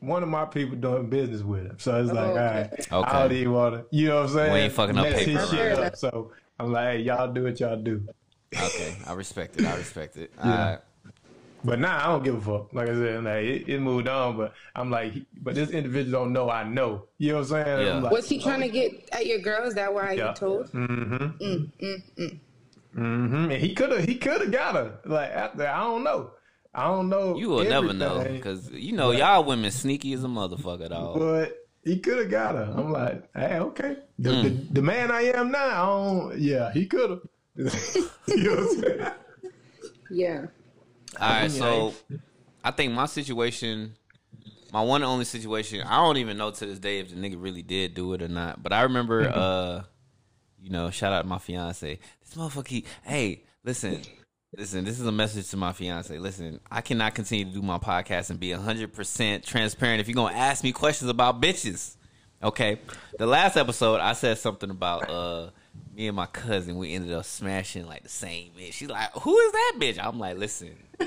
[0.00, 1.78] one of my people doing business with him.
[1.78, 2.68] So it's like, Oh, all okay.
[2.70, 3.10] right, Okay.
[3.10, 4.52] I don't even want to, you know what I'm saying?
[4.52, 5.86] We ain't fucking up Mess his paper, shit right.
[5.86, 5.96] up.
[5.96, 8.06] So I'm like, hey, y'all do what y'all do.
[8.54, 9.64] Okay, I respect it.
[9.64, 10.32] I respect it.
[10.44, 10.50] Yeah.
[10.50, 10.78] Alright.
[11.64, 12.72] But now I don't give a fuck.
[12.72, 14.36] Like I said, like it, it moved on.
[14.36, 17.06] But I'm like, but this individual don't know I know.
[17.18, 17.86] You know what I'm saying?
[17.86, 17.96] Yeah.
[17.96, 19.64] I'm like, Was he trying to get at your girl?
[19.66, 20.30] Is that why Yeah.
[20.30, 20.66] you told?
[20.72, 21.14] Mm-hmm.
[21.14, 21.84] Mm, hmm.
[21.84, 22.40] mm, mm.
[22.96, 23.34] Mm-hmm.
[23.50, 24.98] And he could have, he could have got her.
[25.04, 26.32] Like after, I don't know.
[26.74, 27.36] I don't know.
[27.36, 31.18] You will never know because you know y'all women sneaky as a motherfucker, dog.
[31.18, 32.72] But he could have got her.
[32.76, 33.96] I'm like, hey, okay.
[34.18, 34.42] The, Mm.
[34.42, 37.20] the, the man I am now, I don't, yeah, he could have.
[37.56, 39.06] you know what I'm saying?
[40.10, 40.46] Yeah.
[41.20, 41.94] All right, so
[42.64, 43.94] I think my situation,
[44.72, 47.36] my one and only situation, I don't even know to this day if the nigga
[47.42, 48.62] really did do it or not.
[48.62, 49.38] But I remember, Mm-hmm.
[49.38, 49.82] uh,
[50.60, 51.98] you know, shout out to my fiance.
[52.20, 54.00] This motherfucker, he, hey, listen,
[54.56, 54.84] listen.
[54.84, 56.16] This is a message to my fiance.
[56.16, 60.14] Listen, I cannot continue to do my podcast and be hundred percent transparent if you're
[60.14, 61.96] gonna ask me questions about bitches.
[62.44, 62.78] Okay,
[63.18, 65.50] the last episode I said something about uh
[65.94, 66.76] me and my cousin.
[66.76, 68.72] We ended up smashing like the same bitch.
[68.72, 70.74] She's like, "Who is that bitch?" I'm like, "Listen,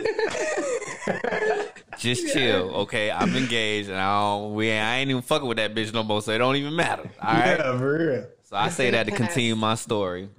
[1.97, 3.11] just chill, okay?
[3.11, 6.21] I'm engaged, and I don't, we I ain't even fucking with that bitch no more,
[6.21, 7.09] so it don't even matter.
[7.21, 8.27] All right." Yeah, for real.
[8.43, 10.29] So I say that to continue my story.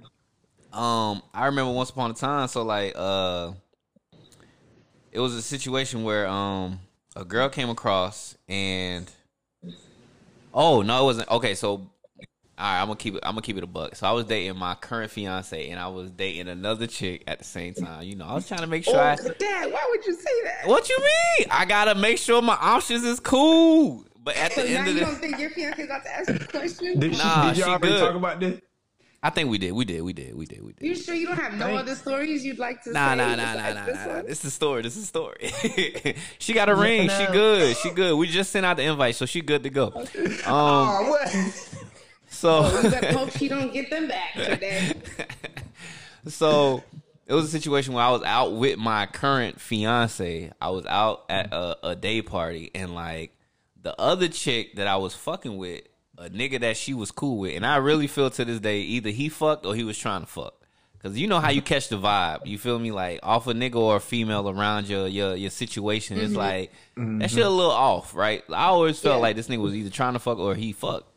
[0.71, 3.51] Um, I remember once upon a time, so like uh
[5.11, 6.79] it was a situation where um
[7.15, 9.09] a girl came across and
[10.53, 11.89] oh no it wasn't okay, so
[12.57, 13.95] all right, I'm gonna keep it I'm gonna keep it a buck.
[13.95, 17.45] So I was dating my current fiance and I was dating another chick at the
[17.45, 18.03] same time.
[18.03, 20.43] You know, I was trying to make sure I Oh, Dad, why would you say
[20.45, 20.67] that?
[20.67, 21.47] What you mean?
[21.51, 24.05] I gotta make sure my options is cool.
[24.23, 26.13] But at So the now end of you the don't think your fiance about to
[26.13, 26.99] ask you a question?
[26.99, 27.99] Did, Nah, did you she already good.
[27.99, 28.59] talk about this?
[29.23, 30.85] I think we did, we did, we did, we did, we did.
[30.85, 33.15] You sure you don't have no Thank- other stories you'd like to Nah, say?
[33.15, 34.21] nah, nah, nah, nah, this nah, nah.
[34.21, 34.81] This is the story.
[34.83, 36.15] This is the story.
[36.39, 37.09] she got a ring.
[37.09, 37.75] She good.
[37.77, 38.15] She good.
[38.15, 39.87] We just sent out the invite, so she good to go.
[39.95, 40.05] Um,
[40.45, 41.73] Oh, what?
[42.37, 44.93] So, oh, You better hope she don't get them back today.
[46.27, 46.83] so
[47.25, 50.51] it was a situation where I was out with my current fiance.
[50.61, 53.35] I was out at a, a day party, and like
[53.81, 55.81] the other chick that I was fucking with,
[56.17, 59.09] a nigga that she was cool with, and I really feel to this day either
[59.09, 60.53] he fucked or he was trying to fuck.
[61.03, 62.47] Cause you know how you catch the vibe.
[62.47, 62.91] You feel me?
[62.91, 66.17] Like off a nigga or a female around your your your situation.
[66.17, 66.37] It's mm-hmm.
[66.37, 67.21] like that mm-hmm.
[67.27, 68.43] shit a little off, right?
[68.49, 69.21] I always felt Yeah.
[69.21, 71.16] like this nigga was either trying to fuck or he fucked.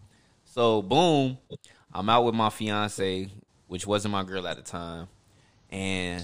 [0.60, 1.38] So boom,
[1.90, 3.30] I'm out with my fiance,
[3.66, 5.08] which wasn't my girl at the time,
[5.70, 6.22] and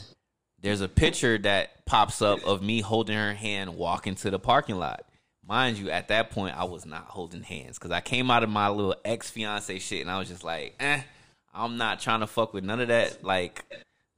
[0.60, 4.76] there's a picture that pops up of me holding her hand walking to the parking
[4.76, 5.06] lot.
[5.48, 8.50] Mind you, at that point I was not holding hands because I came out of
[8.50, 11.00] my little ex fiance shit and I was just like, eh,
[11.54, 13.64] I'm not trying to fuck with none of that like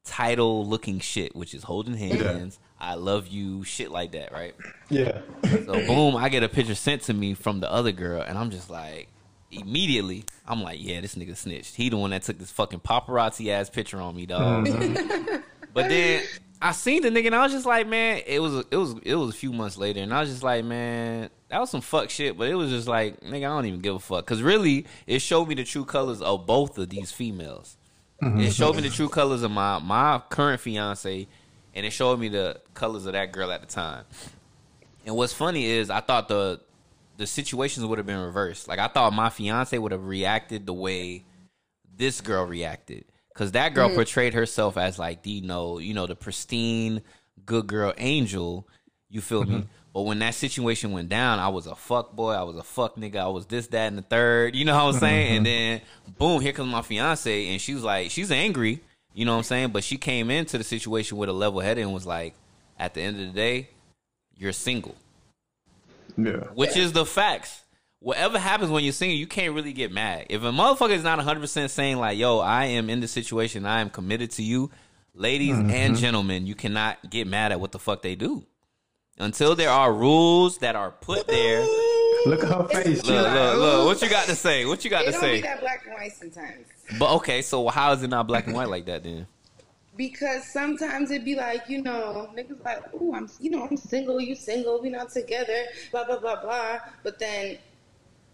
[0.05, 2.59] title looking shit, which is holding hands.
[2.81, 4.57] I love you, shit like that, right?
[4.91, 5.21] Yeah.
[5.45, 8.51] So boom, I get a picture sent to me from the other girl, and I'm
[8.51, 9.07] just like,
[9.51, 11.75] immediately, I'm like, yeah, this nigga snitched.
[11.75, 14.67] He the one that took this fucking paparazzi ass picture on me, dog.
[14.67, 15.37] Mm-hmm.
[15.75, 16.23] but then
[16.61, 19.15] I seen the nigga and I was just like, man, it was it was it
[19.15, 22.11] was a few months later, and I was just like, man, that was some fuck
[22.11, 22.37] shit.
[22.37, 25.21] But it was just like, nigga, I don't even give a fuck, cause really, it
[25.21, 27.77] showed me the true colors of both of these females.
[28.23, 28.41] Mm-hmm.
[28.41, 31.29] It showed me the true colors of my my current fiance,
[31.75, 34.05] and it showed me the colors of that girl at the time.
[35.07, 36.61] And what's funny is, I thought the
[37.19, 38.69] the situations would have been reversed.
[38.69, 41.25] Like I thought my fiance would have reacted the way
[41.95, 43.05] this girl reacted.
[43.35, 43.95] Because that girl mm.
[43.95, 47.03] portrayed herself as like the you know you know the pristine
[47.45, 48.67] good girl angel.
[49.11, 49.57] You feel me?
[49.57, 49.67] Mm-hmm.
[49.93, 52.33] But when that situation went down i was a fuck boy.
[52.33, 53.17] I was a fuck nigga.
[53.17, 54.55] I was this that and the third.
[54.55, 55.01] You know what i'm mm-hmm.
[55.01, 55.37] saying?
[55.39, 55.77] And mm-hmm.
[56.07, 58.81] then boom here comes my fiance and she was like she's angry.
[59.13, 59.71] You know what i'm saying?
[59.71, 62.35] But she came into the situation with a level head and was like
[62.79, 63.71] at the end of the day
[64.37, 64.95] you're single
[66.19, 66.45] Yeah.
[66.55, 67.63] which is the facts.
[68.01, 70.27] Whatever happens when you're single, you can't really get mad.
[70.31, 73.81] If a motherfucker is not 100% saying, like, yo, I am in this situation, I
[73.81, 74.71] am committed to you,
[75.15, 75.95] ladies and mm-hmm.
[75.95, 78.45] gentlemen, you cannot get mad at what the fuck they do.
[79.19, 81.61] Until there are rules that are put there.
[81.63, 81.89] Look,
[82.27, 83.05] Look at her face.
[83.05, 83.87] She look, look.
[83.87, 84.65] What you got to say?
[84.65, 85.41] What you got It to don't be say?
[85.43, 86.67] that black and white sometimes.
[86.99, 89.27] But okay, so how is it not black and white like that then?
[89.99, 94.21] Because sometimes it'd be like, you know, niggas like, oh, I'm, you know, I'm single,
[94.21, 96.79] you single, we not together, blah blah blah blah.
[97.03, 97.59] But then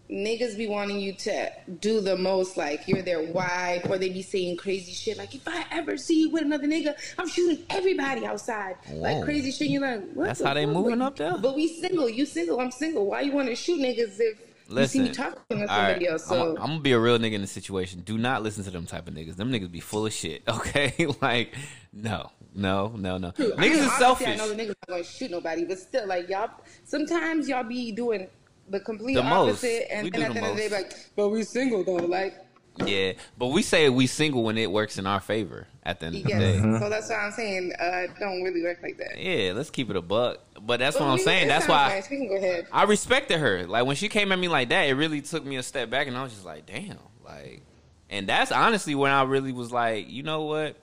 [0.07, 4.21] niggas be wanting you to do the most, like you're their wife, or they be
[4.21, 8.27] saying crazy shit, like if I ever see you with another nigga, I'm shooting everybody
[8.27, 8.97] outside, Whoa.
[8.97, 9.69] like crazy shit.
[9.71, 10.27] You're like, what?
[10.27, 11.35] That's the how they moving up there?
[11.35, 13.07] But we single, you single, I'm single.
[13.07, 16.29] Why you want to shoot niggas if you see Listen, me talking somebody right, else?
[16.31, 18.01] I'm, So I'm gonna be a real nigga in this situation.
[18.01, 19.35] Do not listen to them type of niggas.
[19.35, 20.43] Them niggas be full of shit.
[20.49, 21.55] Okay, like
[21.93, 23.27] no, no, no, no.
[23.29, 24.27] I Niggas mean, is obviously, selfish.
[24.27, 26.49] I know the niggas not gonna shoot nobody, but still, like y'all,
[26.83, 28.27] sometimes y'all be doing
[28.69, 29.49] the complete The most.
[29.63, 31.83] opposite, and We then at the the end of the day, like, but we single
[31.83, 32.44] though, like,
[32.83, 35.67] Yeah, but we say we single when it works in our favor.
[35.83, 36.39] At the end of the yes.
[36.39, 37.71] day, So that's what I'm saying.
[37.79, 39.19] Uh, don't really work like that.
[39.19, 40.39] yeah, let's keep it a buck.
[40.59, 41.47] But that's But what I'm saying.
[41.47, 42.09] That's why nice.
[42.09, 42.65] we can go ahead.
[42.71, 43.67] I respected her.
[43.67, 46.07] Like when she came at me like that, it really took me a step back,
[46.07, 47.61] and I was just like, damn, like,
[48.09, 50.75] and that's honestly when I really was like, you know what,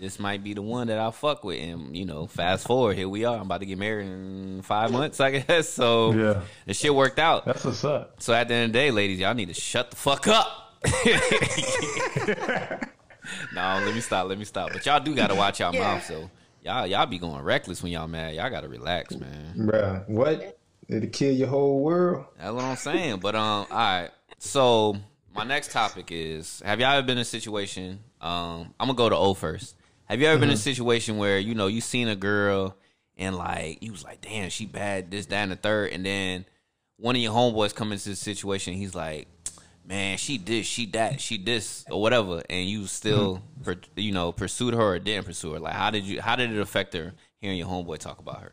[0.00, 3.08] this might be the one that I fuck with, and you know, fast forward, here
[3.08, 3.36] we are.
[3.36, 5.68] I'm about to get married in five months, I guess.
[5.72, 6.40] So Yeah.
[6.66, 7.44] the shit worked out.
[7.44, 8.20] That's what's up.
[8.20, 10.63] So at the end of the day, ladies, y'all need to shut the fuck up.
[13.52, 14.28] no, let me stop.
[14.28, 14.72] Let me stop.
[14.72, 15.80] But y'all do gotta watch y'all Yeah.
[15.80, 16.04] mouth.
[16.04, 16.30] So
[16.62, 18.34] y'all y'all be going reckless when y'all mad.
[18.34, 19.54] Y'all gotta relax, man.
[19.56, 20.58] Bruh, what?
[20.88, 22.26] It'll kill your whole world.
[22.38, 23.20] That's what I'm saying.
[23.20, 24.10] But um, all right.
[24.38, 24.96] So
[25.34, 28.00] my next topic is: Have y'all ever been in a situation?
[28.20, 29.76] Um, I'm gonna go to O first.
[30.06, 32.76] Have you ever been in a situation where you know you seen a girl
[33.16, 36.44] and like you was like, damn, she bad, this, that, and the third, and then
[36.98, 39.26] one of your homeboys come into the situation, he's like,
[39.86, 44.32] man, she this, she that, she this, or whatever, and you still, per, you know,
[44.32, 45.60] pursued her or didn't pursue her.
[45.60, 46.20] Like, how did you?
[46.20, 48.52] How did it affect her hearing your homeboy talk about her?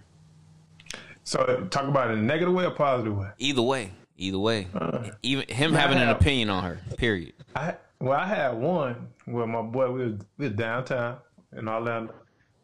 [1.23, 3.29] So talk about it in a negative way or positive way.
[3.37, 6.79] Either way, either way, Uh, even him having an opinion on her.
[6.97, 7.33] Period.
[7.55, 11.17] I well, I had one where my boy we was, we was downtown
[11.55, 12.13] in Orlando.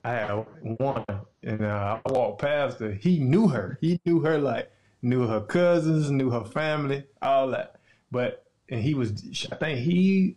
[0.04, 1.06] I had one,
[1.44, 2.92] and uh, I walked past her.
[2.92, 3.78] He knew her.
[3.82, 7.76] He knew her like knew her cousins, knew her family, all that.
[8.12, 10.36] But and he was, I think he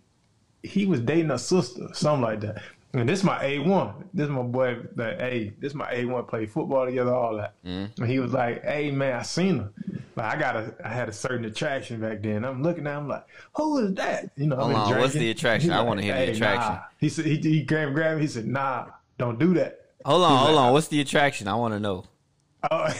[0.62, 2.62] he was dating a sister, something like that.
[2.92, 4.08] And this is my A one.
[4.12, 7.54] This is my boy that hey, this my A one played football together, all that.
[7.62, 9.72] And he was like, Hey man, I seen her.
[10.16, 12.44] Like I got a I had a certain attraction back then.
[12.44, 14.30] I'm looking at him like, who is that?
[14.36, 15.70] You know, Hold on, what's the attraction?
[15.70, 16.80] I wanna hear the attraction." Nah.
[16.98, 18.86] He said he, he grabbed grabbed me, he said, Nah,
[19.18, 19.86] don't do that.
[20.04, 20.72] Hold on, He's hold like, on.
[20.72, 21.46] What's the attraction?
[21.46, 22.04] I want to know.
[22.62, 22.92] Uh,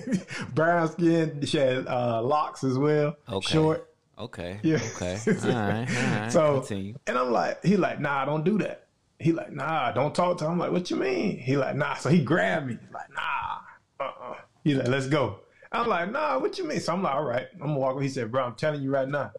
[0.54, 3.16] brown skin, she had uh, locks as well.
[3.28, 3.52] Okay.
[3.52, 3.91] Short.
[4.22, 4.60] Okay.
[4.62, 4.78] Yeah.
[4.94, 5.18] Okay.
[5.26, 5.88] All right.
[5.88, 6.32] All right.
[6.32, 6.94] So Continue.
[7.08, 8.86] and I'm like, he like, nah, don't do that.
[9.18, 10.52] He like, nah, don't talk to him.
[10.52, 11.38] I'm like, what you mean?
[11.38, 11.94] He like, nah.
[11.94, 12.78] So he grabbed me.
[12.92, 14.36] Like, nah, uh-uh.
[14.64, 15.40] He like, let's go.
[15.72, 16.80] I'm like, nah, what you mean?
[16.80, 18.00] So I'm like, all right, I'm gonna walk.
[18.00, 19.32] He said, bro, I'm telling you right now.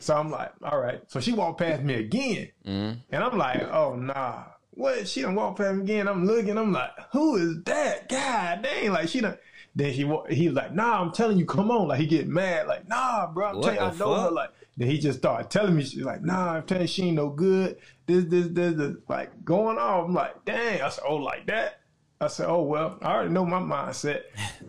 [0.00, 1.00] So I'm like, all right.
[1.10, 2.98] So she walked past me again, mm-hmm.
[3.10, 4.44] and I'm like, oh nah.
[4.72, 5.08] What?
[5.08, 6.06] She done walked past me again.
[6.06, 6.58] I'm looking.
[6.58, 8.10] I'm like, who is that?
[8.10, 8.92] God dang!
[8.92, 9.38] Like she done.
[9.76, 11.88] Then he he was like, nah, I'm telling you, come on.
[11.88, 12.66] Like he get mad.
[12.66, 14.30] Like, nah, bro, I'm What telling you, I know her.
[14.30, 17.16] Like then he just started telling me, she's like, nah, I'm telling you, she ain't
[17.16, 17.76] no good.
[18.06, 20.06] This, this, this, this, like going off.
[20.06, 20.80] I'm like, dang.
[20.80, 21.80] I said, oh, like that.
[22.18, 24.22] I said, oh well, I already know my mindset.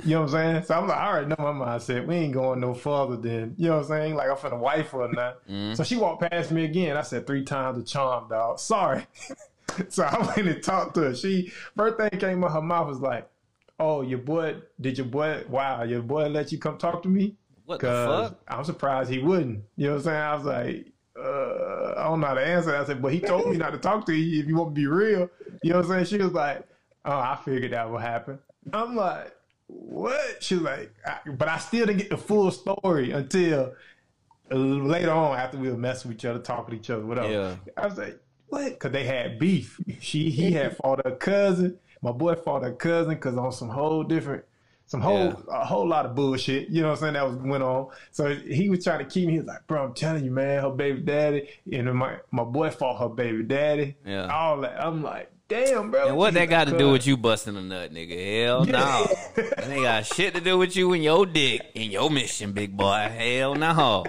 [0.03, 0.63] You know what I'm saying?
[0.65, 2.05] So I'm like, I already know my mindset.
[2.05, 4.15] We ain't going no further than you know what I'm saying.
[4.15, 5.47] Like I'm finna wife or not.
[5.47, 5.75] Mm-hmm.
[5.75, 6.97] So she walked past me again.
[6.97, 8.59] I said three times the charm, dog.
[8.59, 9.07] Sorry.
[9.87, 11.15] so I went and talked to her.
[11.15, 13.29] She first thing came out her mouth was like,
[13.79, 15.43] "Oh, your boy, did your boy?
[15.49, 17.35] Wow, your boy let you come talk to me."
[17.65, 18.39] What the fuck?
[18.47, 19.63] I'm surprised he wouldn't.
[19.75, 20.21] You know what I'm saying?
[20.21, 20.87] I was like,
[21.19, 22.81] uh, I don't know how to answer that.
[22.81, 24.81] I said, but he told me not to talk to you if you want to
[24.81, 25.29] be real.
[25.63, 26.05] You know what I'm saying?
[26.05, 26.63] She was like,
[27.05, 28.39] "Oh, I figured that would happen."
[28.71, 29.35] I'm like,
[29.67, 33.73] "What?" She was like, I, "But I still didn't get the full story until
[34.49, 37.55] later on after we were messing with each other, talking to each other, whatever." Yeah.
[37.75, 39.79] I was like, "What?" Because they had beef.
[39.99, 41.79] She he had fought her cousin.
[42.01, 44.43] My boy fought her cousin because on some whole different.
[44.85, 45.33] Some whole Yeah.
[45.49, 47.87] a whole lot of bullshit, you know what I'm saying, that was went on.
[48.11, 49.33] So he was trying to keep me.
[49.33, 52.69] He was like, "Bro, I'm telling you, man, her baby daddy, and my my boy
[52.69, 54.27] fought her baby daddy, Yeah.
[54.33, 57.57] all that." I'm like, "Damn, bro." And what that got to do with you busting
[57.57, 58.43] a nut, nigga?
[58.45, 59.07] Hell no.
[59.35, 62.77] That ain't got shit to do with you and your dick and your mission, big
[62.77, 63.09] boy.
[63.13, 64.05] Hell no.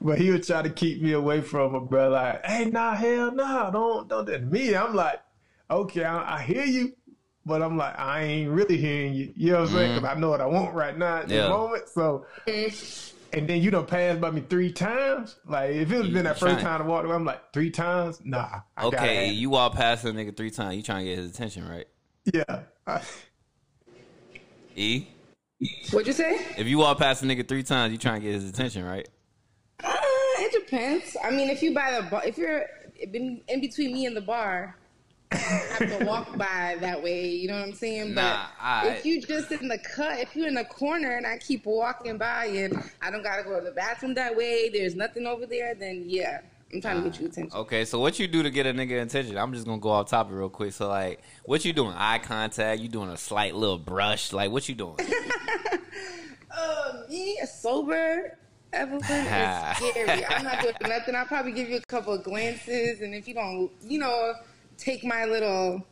[0.00, 2.10] But he was trying to keep me away from her, bro.
[2.10, 4.74] Like, hey, nah, hell nah, don't don't do that to me.
[4.74, 5.20] I'm like,
[5.70, 6.94] okay, I, I hear you,
[7.46, 9.32] but I'm like, I ain't really hearing you.
[9.36, 9.94] You know what I'm saying?
[9.96, 11.32] Because I know what I want right now at Mm-hmm.
[11.32, 11.42] Yeah.
[11.44, 11.88] the moment.
[11.88, 12.26] So,
[13.32, 15.36] and then you don't pass by me three times.
[15.46, 18.20] Like, if it was been that first time I walked away, I'm like, three times?
[18.24, 18.60] Nah.
[18.76, 20.76] I Okay, you walk past a nigga three times.
[20.76, 21.86] You trying to get his attention, right?
[22.32, 22.60] yeah.
[22.86, 23.02] I-
[24.76, 25.06] E?
[25.92, 26.34] What'd you say?
[26.58, 29.08] If you walk past a nigga three times, you trying to get his attention, right?
[29.82, 29.92] Uh,
[30.38, 31.16] it depends.
[31.24, 32.64] I mean, if you buy the bar, if you're
[33.00, 34.83] in, in between me and the bar, I
[35.36, 37.26] have to walk by that way.
[37.28, 38.14] You know what I'm saying?
[38.14, 41.26] Nah, but I- if you just in the cut, if you're in the corner and
[41.26, 44.94] I keep walking by and I don't gotta go to the bathroom that way, there's
[44.94, 46.40] nothing over there, then yeah,
[46.72, 47.56] I'm trying to get you attention.
[47.58, 49.36] Okay, so what you do to get a nigga attention?
[49.38, 50.72] I'm just gonna go off topic real quick.
[50.72, 51.94] So like, what you doing?
[51.96, 52.80] Eye contact?
[52.80, 54.32] You doing a slight little brush?
[54.32, 54.96] Like, what you doing?
[56.50, 58.38] Uh, me sober.
[58.72, 60.26] Everything is scary.
[60.26, 61.14] I'm not doing nothing.
[61.14, 64.34] I'll probably give you a couple of glances, and if you don't, you know,
[64.76, 65.84] take my little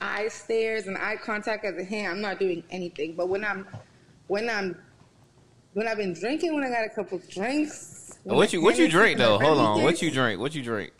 [0.00, 3.14] eye stares and eye contact as a hand, I'm not doing anything.
[3.14, 3.66] But when I'm,
[4.28, 4.76] when I'm,
[5.74, 8.18] when I've been drinking, when I got a couple drinks.
[8.24, 9.38] what you what you drink though?
[9.38, 9.82] Hold on.
[9.82, 10.40] What you drink?
[10.40, 10.92] What you drink?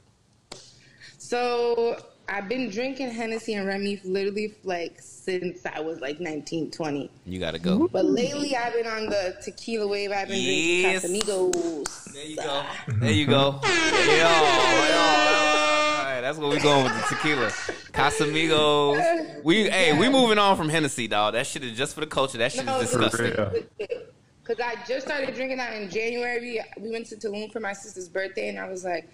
[1.18, 1.96] So
[2.28, 7.10] I've been drinking Hennessy and Remy literally like since I was like 19, 20.
[7.26, 7.88] You gotta go.
[7.88, 10.12] But lately, I've been on the tequila wave.
[10.12, 11.02] I've been Yes.
[11.02, 12.04] drinking Casamigos.
[12.12, 12.62] There you go.
[13.00, 13.60] There you go.
[14.10, 17.46] Yeah, that's where we going with the tequila.
[17.92, 19.44] Casamigos.
[19.44, 21.34] We hey, we moving on from Hennessy, dog.
[21.34, 22.38] That shit is just for the culture.
[22.38, 23.32] That shit No, is disgusting.
[24.42, 26.60] Because I just started drinking that in January.
[26.78, 29.08] We went to Tulum for my sister's birthday, and I was like,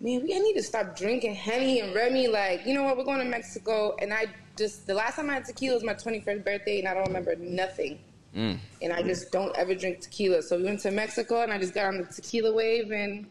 [0.00, 2.28] man, we I need to stop drinking Henny and Remy.
[2.28, 2.96] Like, you know what?
[2.96, 3.96] We're going to Mexico.
[4.00, 6.94] And I just, the last time I had tequila was my 21st birthday, and I
[6.94, 7.98] don't remember nothing.
[8.36, 8.58] Mm.
[8.82, 10.42] And I just don't ever drink tequila.
[10.42, 13.26] So we went to Mexico, and I just got on the tequila wave, and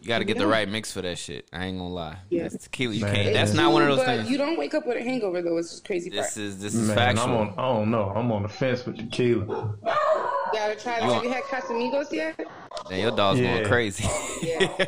[0.00, 1.46] You got to get the right mix for that shit.
[1.52, 2.16] I ain't gonna lie.
[2.30, 2.44] Yeah.
[2.44, 2.94] That's tequila.
[2.94, 3.14] You Man.
[3.14, 3.34] can't.
[3.34, 4.30] That's not one of those but things.
[4.30, 5.58] You don't wake up with a hangover, though.
[5.58, 6.24] It's just crazy part.
[6.24, 7.24] This is this is Man, factual.
[7.24, 8.10] I'm on, I don't know.
[8.16, 9.76] I'm on the fence with tequila.
[9.84, 11.04] You gotta try that.
[11.04, 12.40] You Have you had Casamigos yet?
[12.88, 14.08] Damn, your dog's going crazy.
[14.42, 14.86] Yeah.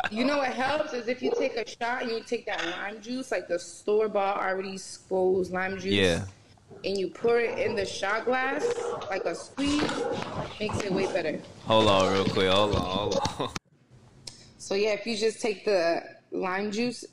[0.10, 3.00] you know what helps is if you take a shot and you take that lime
[3.00, 5.94] juice, like the store bought already squoze lime juice.
[5.94, 6.24] Yeah.
[6.84, 8.66] And you pour it in the shot glass,
[9.08, 9.82] like a squeeze,
[10.60, 11.40] makes it way better.
[11.64, 12.50] hold on, real quick.
[12.50, 13.50] Hold on, hold on.
[14.72, 17.04] So yeah, if you just take the lime juice,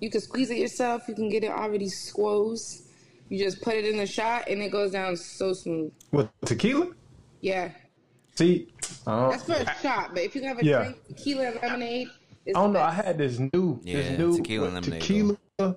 [0.00, 1.02] you can squeeze it yourself.
[1.06, 2.88] You can get it already squoze.
[3.28, 5.92] You just put it in the shot and it goes down so smooth.
[6.10, 6.88] With tequila?
[7.40, 7.70] Yeah.
[8.34, 8.72] See,
[9.06, 10.78] I That's don't, for a shot, but if you can have a Yeah.
[10.78, 12.08] drink, tequila and lemonade,
[12.44, 12.80] it's I don't know.
[12.80, 15.36] I had this new, Yeah, this new tequila with lemonade, tequila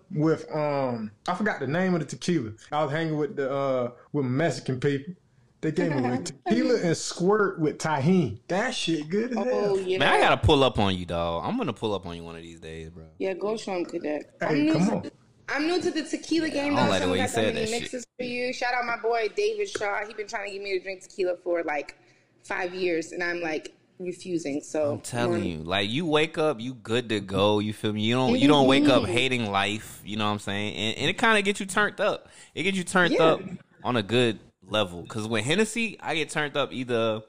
[0.09, 2.53] with um, I forgot the name of the tequila.
[2.71, 5.13] I was hanging with the uh with Mexican people.
[5.61, 8.39] They gave me like tequila and squirt with Tajín.
[8.47, 9.79] That shit good as Oh hell.
[9.79, 9.99] yeah.
[9.99, 11.43] Man, I gotta pull up on you, dog.
[11.45, 13.05] I'm gonna pull up on you one of these days, bro.
[13.19, 14.35] Yeah, go show him cadet.
[14.39, 15.11] Hey, I'm new come to on.
[15.49, 16.73] I'm new to the tequila game.
[16.75, 16.89] I don't though.
[16.91, 17.81] like the way you said many that shit.
[17.81, 18.51] mixes for you.
[18.53, 20.05] Shout out my boy David Shaw.
[20.07, 21.95] He been trying to get me to drink tequila for like
[22.43, 24.61] five years, and I'm like refusing.
[24.61, 27.59] So I'm telling you, like you wake up, you good to go.
[27.59, 28.01] You feel me?
[28.01, 29.07] You don't you don't wake up Mhm.
[29.09, 30.01] hating life.
[30.03, 30.73] You know what I'm saying?
[30.73, 32.29] And, and it kind of gets you turned up.
[32.55, 33.23] It gets you turned Yeah.
[33.25, 33.41] up
[33.83, 34.39] on a good
[34.71, 35.05] level.
[35.05, 37.21] Cause with Hennessy, I get turned up either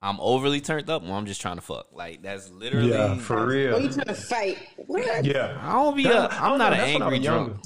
[0.00, 1.88] I'm overly turned up or I'm just trying to fuck.
[1.92, 2.90] Like that's literally.
[2.90, 3.78] Yeah, for Oh, you real.
[3.92, 4.58] trying to fight?
[4.86, 5.24] What?
[5.24, 5.58] Yeah.
[5.60, 6.06] I don't be.
[6.06, 7.56] A, That- I I'm don't an that's when I angry drunk.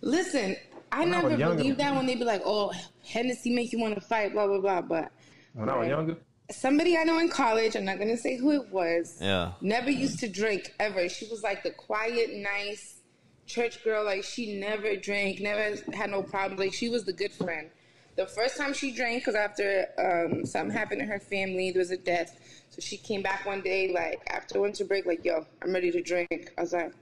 [0.00, 0.56] Listen,
[0.90, 2.72] I When never was younger- believed that when they be like, "Oh,
[3.06, 4.80] Hennessy make you want to fight," blah blah blah.
[4.82, 5.12] But
[5.54, 6.16] When I was younger,
[6.50, 9.18] somebody I know in college, I'm not gonna say who it was.
[9.20, 9.52] Yeah.
[9.60, 11.08] never used to drink ever.
[11.08, 13.00] She was like the quiet, nice
[13.46, 14.02] church girl.
[14.04, 16.58] Like she never drank, never had no problems.
[16.58, 17.68] Like she was the good friend.
[18.16, 21.90] The first time she drank, because after um, something happened in her family, there was
[21.90, 22.38] a death.
[22.70, 26.02] So she came back one day, like after winter break, like, "Yo, I'm ready to
[26.02, 26.92] drink." I was like,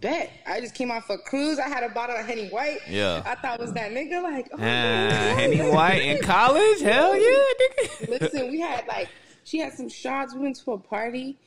[0.00, 1.58] "Bet." I just came off a cruise.
[1.58, 2.80] I had a bottle of Henny White.
[2.88, 3.22] Yeah.
[3.26, 4.22] I thought it was that nigga.
[4.22, 6.80] Like, oh, Uh, man, Henny White in college?
[6.80, 8.08] Hell yeah, nigga.
[8.20, 9.08] Listen, we had like
[9.44, 10.34] she had some shots.
[10.34, 11.38] We went to a party.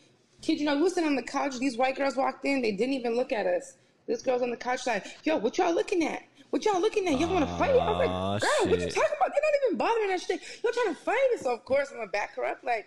[0.42, 1.58] Kid, you know, we sitting on the couch.
[1.60, 2.62] These white girls walked in.
[2.62, 3.76] They didn't even look at us.
[4.08, 6.22] This girl's on the couch like, yo, what y'all looking at?
[6.54, 7.20] What y'all looking at?
[7.20, 7.72] Y'all want to fight?
[7.72, 9.32] I was like, girl, what you talking about?
[9.34, 10.40] They're not even bothering that shit.
[10.64, 11.42] Y'all trying to fight us?
[11.42, 12.60] So of course I'm gonna back her up.
[12.64, 12.86] Like,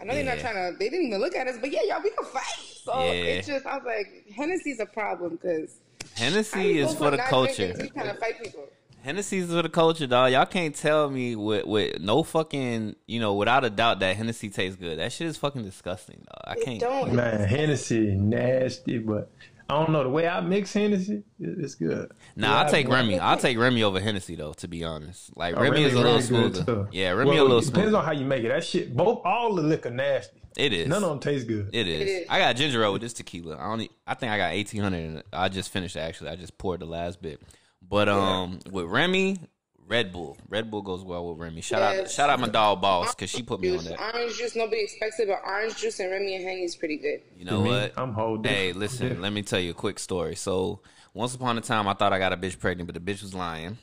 [0.00, 0.78] I know they're not trying to.
[0.78, 2.42] They didn't even look at us, but yeah, y'all, we can fight.
[2.82, 3.10] So Yeah.
[3.12, 5.76] it's just, I was like, Hennessy's a problem because
[6.16, 7.74] Hennessy is for the culture.
[7.78, 8.64] You trying to fight people.
[9.02, 10.32] Hennessy's for the culture, dog.
[10.32, 14.48] Y'all can't tell me with with no fucking you know without a doubt that Hennessy
[14.48, 14.98] tastes good.
[14.98, 16.40] That shit is fucking disgusting, dog.
[16.46, 16.76] I can't.
[16.76, 17.12] It don't.
[17.12, 19.30] Man, Hennessy nasty, but
[19.72, 21.22] I don't know the way I mix Hennessy.
[21.40, 22.12] It's good.
[22.36, 23.18] Nah, I'll take I- Remy.
[23.18, 24.52] I'll take Remy over Hennessy though.
[24.54, 26.88] To be honest, like Oh, Remy, is a little Remy smoother.
[26.92, 27.96] Yeah, Remy Well, a little it Depends smoother.
[27.98, 28.48] on how you make it.
[28.48, 30.38] That shit, both all the liquor nasty.
[30.56, 30.86] It is.
[30.88, 31.70] None of them taste good.
[31.72, 32.00] It is.
[32.02, 32.26] It is.
[32.28, 33.56] I got ginger ale with this tequila.
[33.56, 33.90] I only.
[34.06, 34.98] I think I got eighteen hundred.
[35.04, 35.26] in it.
[35.32, 36.28] I just finished actually.
[36.30, 37.40] I just poured the last bit.
[37.80, 39.38] But um, with Remy,
[39.92, 40.38] Red Bull.
[40.48, 41.60] Red Bull goes well with Remy.
[41.60, 44.00] Shout out, shout out my dog boss because she put me on that.
[44.00, 47.20] orange juice, nobody expects it, but orange juice and Remy and Henny is pretty good.
[47.36, 47.92] You know what?
[47.98, 48.50] I'm holding.
[48.50, 50.34] Hey, listen, let me tell you a quick story.
[50.34, 50.80] So,
[51.12, 53.34] once upon a time, I thought I got a bitch pregnant, but the bitch was
[53.34, 53.76] lying.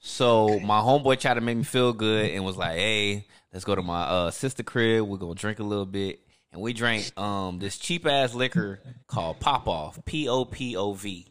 [0.00, 3.76] So, my homeboy tried to make me feel good and was like, hey, let's go
[3.76, 5.06] to my uh, sister crib.
[5.06, 6.18] We're going to drink a little bit.
[6.52, 11.28] And we drank um, this cheap ass liquor called Popov, P O P O V.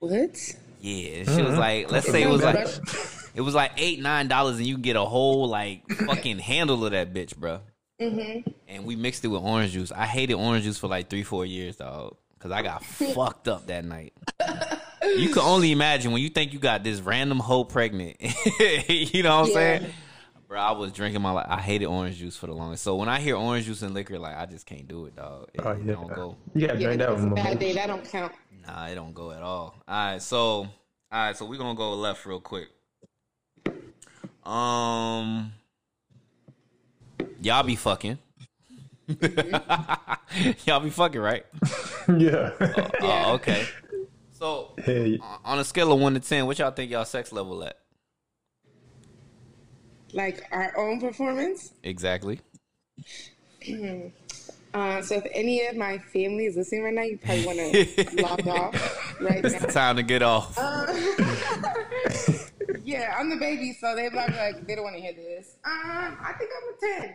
[0.00, 0.56] What?
[0.80, 1.58] Yeah, she was mm-hmm.
[1.58, 2.66] like, let's say it was like,
[3.34, 6.84] it was like eight, nine dollars, and you can get a whole like fucking handle
[6.84, 7.60] of that bitch, bro.
[8.00, 8.50] Mm-hmm.
[8.68, 9.92] And we mixed it with orange juice.
[9.92, 12.82] I hated orange juice for like three, four years, dog, because I got
[13.14, 14.14] fucked up that night.
[15.16, 18.16] You can only imagine when you think you got this random hoe pregnant.
[18.88, 19.54] you know what I'm Yeah.
[19.54, 19.86] saying?
[20.48, 21.46] Bro, I was drinking my life.
[21.48, 22.82] I hated orange juice for the longest.
[22.82, 25.48] So when I hear orange juice and liquor, like I just can't do it, dog.
[25.54, 26.36] It, Oh it yeah, don't go.
[26.54, 27.34] you gotta Yeah, drink that it's one.
[27.34, 27.54] bad more.
[27.54, 27.72] day.
[27.74, 28.32] That don't count.
[28.66, 29.74] Nah, it don't go at all.
[29.88, 30.68] All right, so all
[31.12, 32.68] right, so we're gonna go left real quick.
[34.44, 35.52] Um,
[37.42, 38.18] y'all be fucking.
[40.66, 41.44] y'all be fucking, right?
[42.16, 42.52] yeah.
[43.00, 43.66] Oh, okay.
[44.32, 47.32] So hey, on- on a scale of one to ten, what y'all think y'all sex
[47.32, 47.76] level at?
[50.12, 51.72] Like our own performance.
[51.82, 52.40] Exactly.
[54.72, 58.22] Uh, so if any of my family is listening right now, you probably want to
[58.22, 59.72] log off right It's the now.
[59.72, 60.56] time to get off.
[62.82, 65.54] Yeah, I'm the baby, so they might be like, they don't want to hear this.
[65.64, 67.14] Um, I think I'm a ten.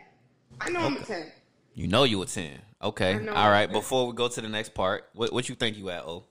[0.62, 1.32] I know I'm a ten.
[1.74, 2.62] You know you a ten.
[2.82, 3.16] Okay.
[3.16, 3.34] I know.
[3.34, 3.70] All right.
[3.70, 6.04] Before we go to the next part, what what you think you at?
[6.06, 6.24] Oh,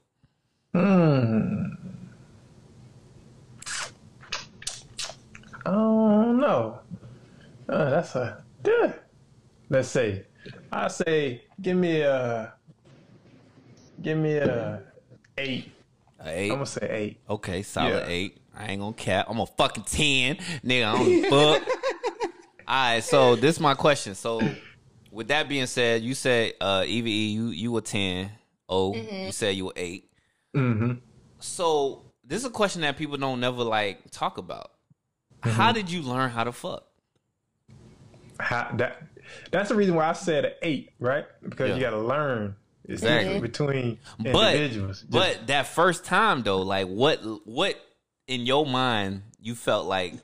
[5.67, 6.79] I don't know.
[7.69, 8.93] Uh, that's a yeah.
[9.69, 10.25] Let's say,
[10.73, 12.53] I say, give me a,
[14.03, 14.83] give me a
[15.39, 15.71] eight.
[16.21, 16.51] a eight.
[16.51, 17.21] I'm gonna say eight.
[17.29, 18.07] Okay, solid Yeah.
[18.09, 18.39] eight.
[18.57, 19.27] I ain't gonna cap.
[19.29, 20.85] I'm a fucking ten, nigga.
[20.87, 21.69] I don't fuck.
[22.67, 24.15] All right, so this is my question.
[24.15, 24.41] So,
[25.11, 28.31] with that being said, you said uh, EVE, you you a ten.
[28.69, 30.11] Oh, you said you were 8
[30.57, 30.93] Mm-hmm.
[31.41, 34.71] So this is a question that people don't never like talk about.
[35.43, 36.87] How did you learn how to fuck?
[38.41, 39.03] How, that
[39.51, 41.25] that's the reason why I said eight, right?
[41.43, 41.75] Because Yeah.
[41.77, 42.57] you got to learn.
[42.87, 43.41] Exactly.
[43.41, 45.01] between But individuals.
[45.01, 47.77] Just- but that first time though, like what what
[48.27, 50.15] in your mind you felt like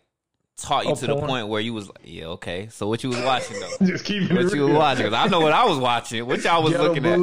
[0.59, 2.68] taught you Oh, to the point where you was like, yeah, okay.
[2.70, 3.70] So what you was watching though?
[3.86, 5.14] just keep it what you was watching?
[5.14, 6.26] I know what I was watching.
[6.26, 7.18] What y'all was looking at?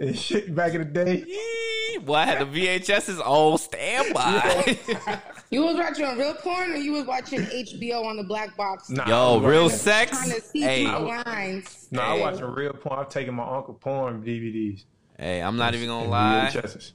[0.00, 1.24] and shit back in the day.
[1.26, 4.78] Yee, Boy, I had the VHS's on standby.
[5.50, 8.88] You was watching real porn, or you was watching HBO on the black box?
[8.88, 10.10] Nah, Yo, real watching- sex.
[10.12, 11.88] Trying to see Hey, through the lines.
[11.90, 12.20] No, I Hey.
[12.20, 13.00] watching real porn.
[13.00, 14.84] I'm taking my uncle porn DVDs.
[15.18, 16.50] hey, I'm not even gonna lie.
[16.52, 16.92] VHSs.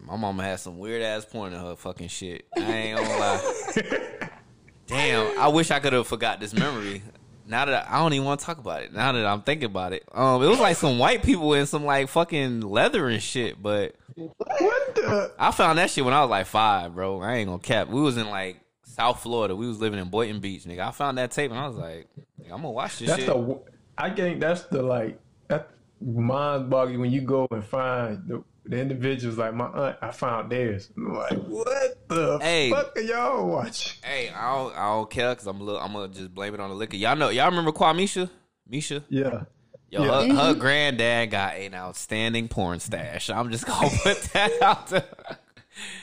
[0.00, 2.46] My mama had some weird ass porn in her fucking shit.
[2.56, 3.40] I ain't gonna lie.
[4.86, 7.02] Damn, I wish I could have forgot this memory.
[7.50, 8.92] Now that I, I don't even want to talk about it.
[8.92, 11.84] Now that I'm thinking about it, um, it was like some white people in some
[11.84, 13.60] like fucking leather and shit.
[13.60, 15.32] But What the?
[15.38, 17.20] I found that shit when I was like five, bro.
[17.20, 17.88] I ain't gonna cap.
[17.88, 19.54] We was in like South Florida.
[19.56, 20.80] We was living in Boynton Beach, nigga.
[20.80, 22.08] I found that tape and I was like,
[22.44, 23.28] I'm gonna watch this That's shit.
[23.28, 23.60] the.
[23.98, 25.68] I think that's the like that
[26.00, 29.96] mind boggling when you go and find the, the individuals like my aunt.
[30.00, 30.90] I found theirs.
[30.96, 32.70] I'm like, what the Hey.
[32.70, 34.00] fuck are y'all watching?
[34.04, 36.60] hey, I don't, I don't care because I'm a little, I'm gonna just blame it
[36.60, 36.96] on the liquor.
[36.96, 38.30] Y'all know, y'all remember Kwamisha?
[38.68, 39.04] Misha?
[39.08, 39.42] Yeah.
[39.90, 40.22] Yo, Yeah.
[40.28, 43.28] her, her granddad got an outstanding porn stash.
[43.28, 45.04] I'm just gonna put that out there.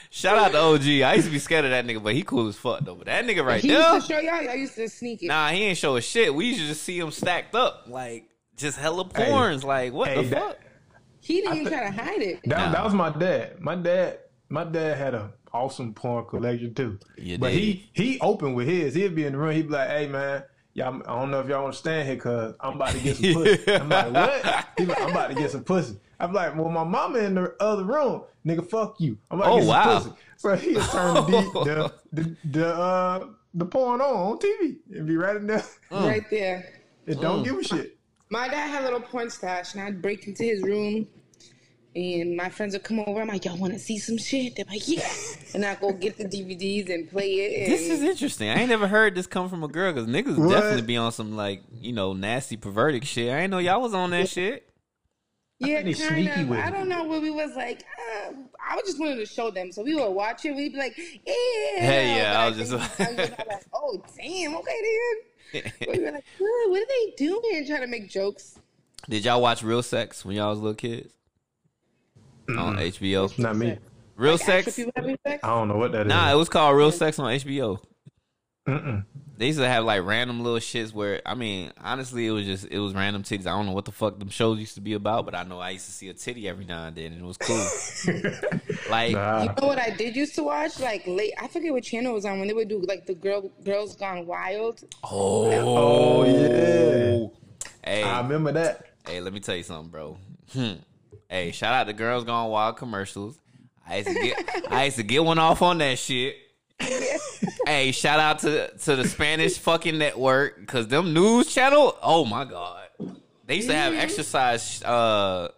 [0.09, 1.01] Shout out to OG.
[1.07, 2.95] I used to be scared of that nigga, but he cool as fuck though.
[2.95, 4.41] But that nigga right He there, used to show y'all.
[4.41, 5.27] Y'all used to sneak it.
[5.27, 6.33] nah, he ain't show us shit.
[6.33, 9.63] We used to just see him stacked up, like just hella porns.
[9.63, 10.57] like what Hey, the that- fuck?
[11.27, 12.39] He didn't I even thi- try to hide it.
[12.45, 12.71] That, Nah.
[12.71, 13.59] that was my dad.
[13.59, 14.19] My dad,
[14.49, 16.99] my dad had an awesome porn collection too.
[17.17, 17.59] You but did.
[17.59, 18.93] he he opened with his.
[18.95, 19.51] He'd be in the room.
[19.53, 22.15] He'd be like, "Hey man, y'all, I don't know if y'all want to stand here
[22.15, 25.35] because I'm about to get some pussy." I'm like, "What?" He like, "I'm about to
[25.35, 29.19] get some pussy." I'm like, well, my mama in the other room, nigga, fuck you.
[29.29, 29.99] I'm like, Oh, get some wow.
[29.99, 30.11] pussy.
[30.37, 35.15] So he'll turn the, the, the, the, uh, the porn on on TV and be
[35.15, 35.63] right in there.
[35.91, 36.73] Right there.
[37.05, 37.97] It don't give a shit.
[38.31, 41.07] My dad had a little porn stash, and I'd break into his room,
[41.97, 43.21] and my friends would come over.
[43.21, 44.55] I'm like, y'all want to see some shit?
[44.55, 45.07] They're like, yeah.
[45.55, 47.63] And I go get the DVDs and play it.
[47.63, 48.49] And This is interesting.
[48.49, 50.51] I ain't never heard this come from a girl because niggas What?
[50.53, 53.31] definitely be on some like you know nasty perverted shit.
[53.31, 54.69] I ain't know y'all was on that shit.
[55.59, 56.49] yeah, kind sneaky of.
[56.49, 57.83] with I don't know what we was like.
[58.27, 58.33] Uh,
[58.69, 60.55] I was just wanted to show them, so we would watch it.
[60.55, 61.33] We'd be like, yeah.
[61.79, 64.79] Hey, yeah, But I was think just- the young ones are like, oh damn, okay
[65.53, 65.71] then.
[65.93, 67.65] we were like, what, what are they doing?
[67.65, 68.59] Trying to make jokes.
[69.09, 71.13] Did y'all watch Real Sex when y'all was little kids
[72.49, 73.37] on HBO?
[73.39, 73.77] Not me.
[74.15, 74.75] Real Like, Sex?
[74.75, 74.89] sex?
[75.43, 76.07] I don't know what that is.
[76.07, 77.79] Nah, it was called Real Sex on HBO.
[78.67, 79.05] Mm-mm.
[79.37, 82.65] They used to have like random little shits where I mean, honestly, it was just
[82.65, 83.41] it was random titties.
[83.45, 85.59] I don't know what the fuck them shows used to be about, but I know
[85.59, 87.55] I used to see a titty every now and then, and it was cool.
[88.89, 89.43] like, Nah.
[89.43, 90.79] You know what I did used to watch?
[90.79, 93.13] Like late, I forget what channel it was on when they would do like the
[93.13, 94.83] girl Girls Gone Wild.
[95.03, 97.27] oh, Oh, yeah.
[97.85, 98.87] Hey, I remember that.
[99.07, 100.17] hey, let me tell you something, bro.
[100.51, 100.73] Hmm.
[101.29, 103.37] Hey, shout out to Girls Gone Wild commercials.
[103.87, 106.35] I used to get I used to get one off on that shit.
[107.65, 111.97] hey, shout out to to the Spanish fucking network because them news channel.
[112.01, 112.87] Oh my god,
[113.45, 115.49] they used to have exercise uh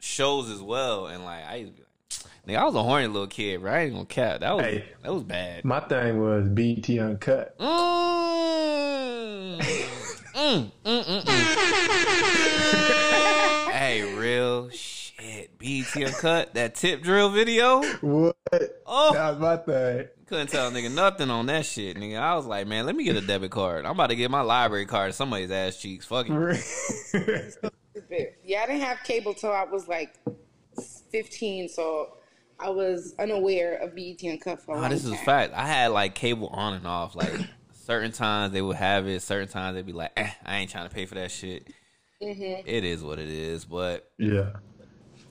[0.00, 3.06] shows as well, and like I used to be like, nigga, I was a horny
[3.08, 3.72] little kid, bro.
[3.72, 4.40] I ain't gonna cap.
[4.40, 4.84] That was Hey.
[5.02, 5.64] that was bad.
[5.64, 7.58] My thing was BET Uncut.
[7.58, 7.66] Mm.
[10.36, 11.26] Mm, mm, mm, mm.
[13.72, 14.92] hey, real shit.
[15.18, 17.82] BET Uncut, that tip drill video.
[18.00, 18.36] What?
[18.86, 20.08] Oh, That was my thing.
[20.26, 22.18] couldn't tell a nigga nothing on that shit, nigga.
[22.18, 23.86] I was like, man, let me get a debit card.
[23.86, 26.04] I'm about to get my library card to somebody's ass cheeks.
[26.04, 27.56] Fuck it.
[28.44, 30.14] Yeah, I didn't have cable till I was like
[31.10, 32.16] 15, so
[32.60, 35.54] I was unaware of BET Uncut for a Oh, long this is a fact.
[35.54, 37.16] I had like cable on and off.
[37.16, 37.32] Like
[37.72, 40.88] certain times they would have it, certain times they'd be like, eh, I ain't trying
[40.88, 41.68] to pay for that shit.
[42.20, 44.52] It is what it is, but yeah.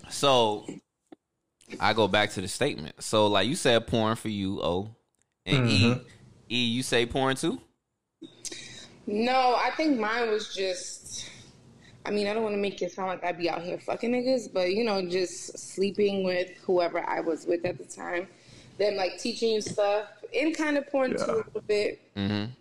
[0.10, 0.66] So
[1.80, 3.01] I go back to the statement.
[3.03, 4.95] So like you said porn for you, O.
[5.45, 5.95] And E
[6.49, 7.62] E you say porn too?
[9.08, 11.30] No, I think mine was just.
[12.06, 14.12] I mean, I don't want to make it sound like I'd be out here fucking
[14.12, 18.28] niggas, but you know, just sleeping with whoever I was with at the time.
[18.78, 22.01] Then like teaching you stuff and kind of porn too a little bit.
[22.16, 22.51] Mm-hmm.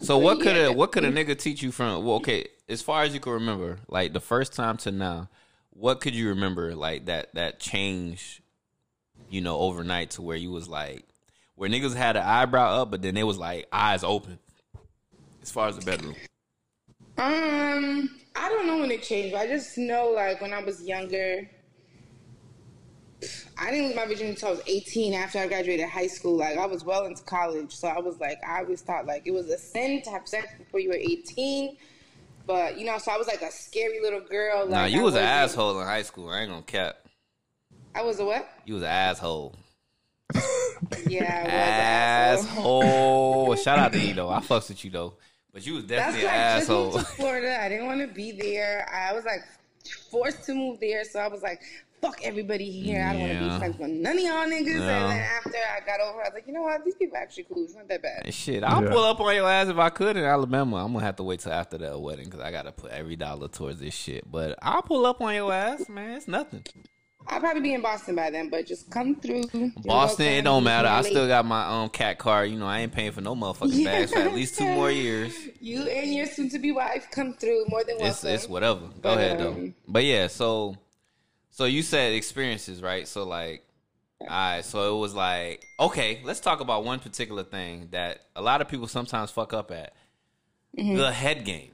[0.00, 2.82] So what yeah, could a what could a nigga teach you from well, okay, as
[2.82, 5.28] far as you can remember, like the first time to now,
[5.74, 8.42] what could you remember like that that change,
[9.30, 11.04] you know, overnight to where you was like
[11.54, 14.38] where niggas had an eyebrow up, but then they was like eyes open.
[15.42, 16.14] As far as the bedroom.
[17.18, 19.32] Um, I don't know when it changed.
[19.32, 21.48] But I just know like when I was younger,
[23.58, 26.36] I didn't lose my virginity until I was 18 after I graduated high school.
[26.36, 29.32] Like I was well into college, so I was like, I always thought like it
[29.32, 31.76] was a sin to have sex before you were 18.
[32.46, 34.62] But you know, so I was like a scary little girl.
[34.62, 36.28] Like, Nah, you I was an asshole in high school.
[36.30, 36.96] I ain't gonna cap.
[37.94, 38.48] I was a what?
[38.66, 39.54] You was an asshole.
[41.06, 42.82] Yeah, I was an asshole.
[42.82, 43.56] asshole.
[43.56, 44.28] Shout out to you though.
[44.30, 45.14] I fucks with you though.
[45.52, 46.84] But you was That's definitely why an I just asshole.
[46.92, 47.62] moved to Florida.
[47.62, 48.88] I didn't want to be there.
[48.92, 49.42] I was like
[50.10, 51.60] forced to move there, so I was like,
[52.02, 53.02] "Fuck everybody here.
[53.08, 54.82] I don't want to be friends with none of y'all niggas." No.
[54.88, 56.84] And then after I got over, I was like, "You know what?
[56.84, 57.64] These people are actually cool.
[57.64, 58.90] It's not that bad." Shit, I'll Yeah.
[58.90, 60.84] pull up on your ass if I could in Alabama.
[60.84, 63.48] I'm gonna have to wait till after that wedding because I gotta put every dollar
[63.48, 64.30] towards this shit.
[64.30, 66.16] But I'll pull up on your ass, man.
[66.16, 66.64] It's nothing.
[67.28, 69.44] I'll probably be in Boston by then, but just come through.
[69.52, 70.88] You're Boston, it don't matter.
[70.88, 72.50] I still got my um cat card.
[72.50, 75.32] You know, I ain't paying for no motherfucking bags for at least two more years.
[75.60, 78.08] You and your soon-to-be wife come through more than welcome.
[78.10, 78.80] It's it's whatever.
[78.80, 79.52] Go But, ahead though.
[79.52, 80.76] um, But yeah, so
[81.52, 83.06] so you said experiences, right?
[83.06, 83.64] So like
[84.20, 88.42] all right, so it was like, okay, let's talk about one particular thing that a
[88.42, 89.94] lot of people sometimes fuck up at.
[90.76, 90.96] Mm-hmm.
[90.96, 91.70] The head game.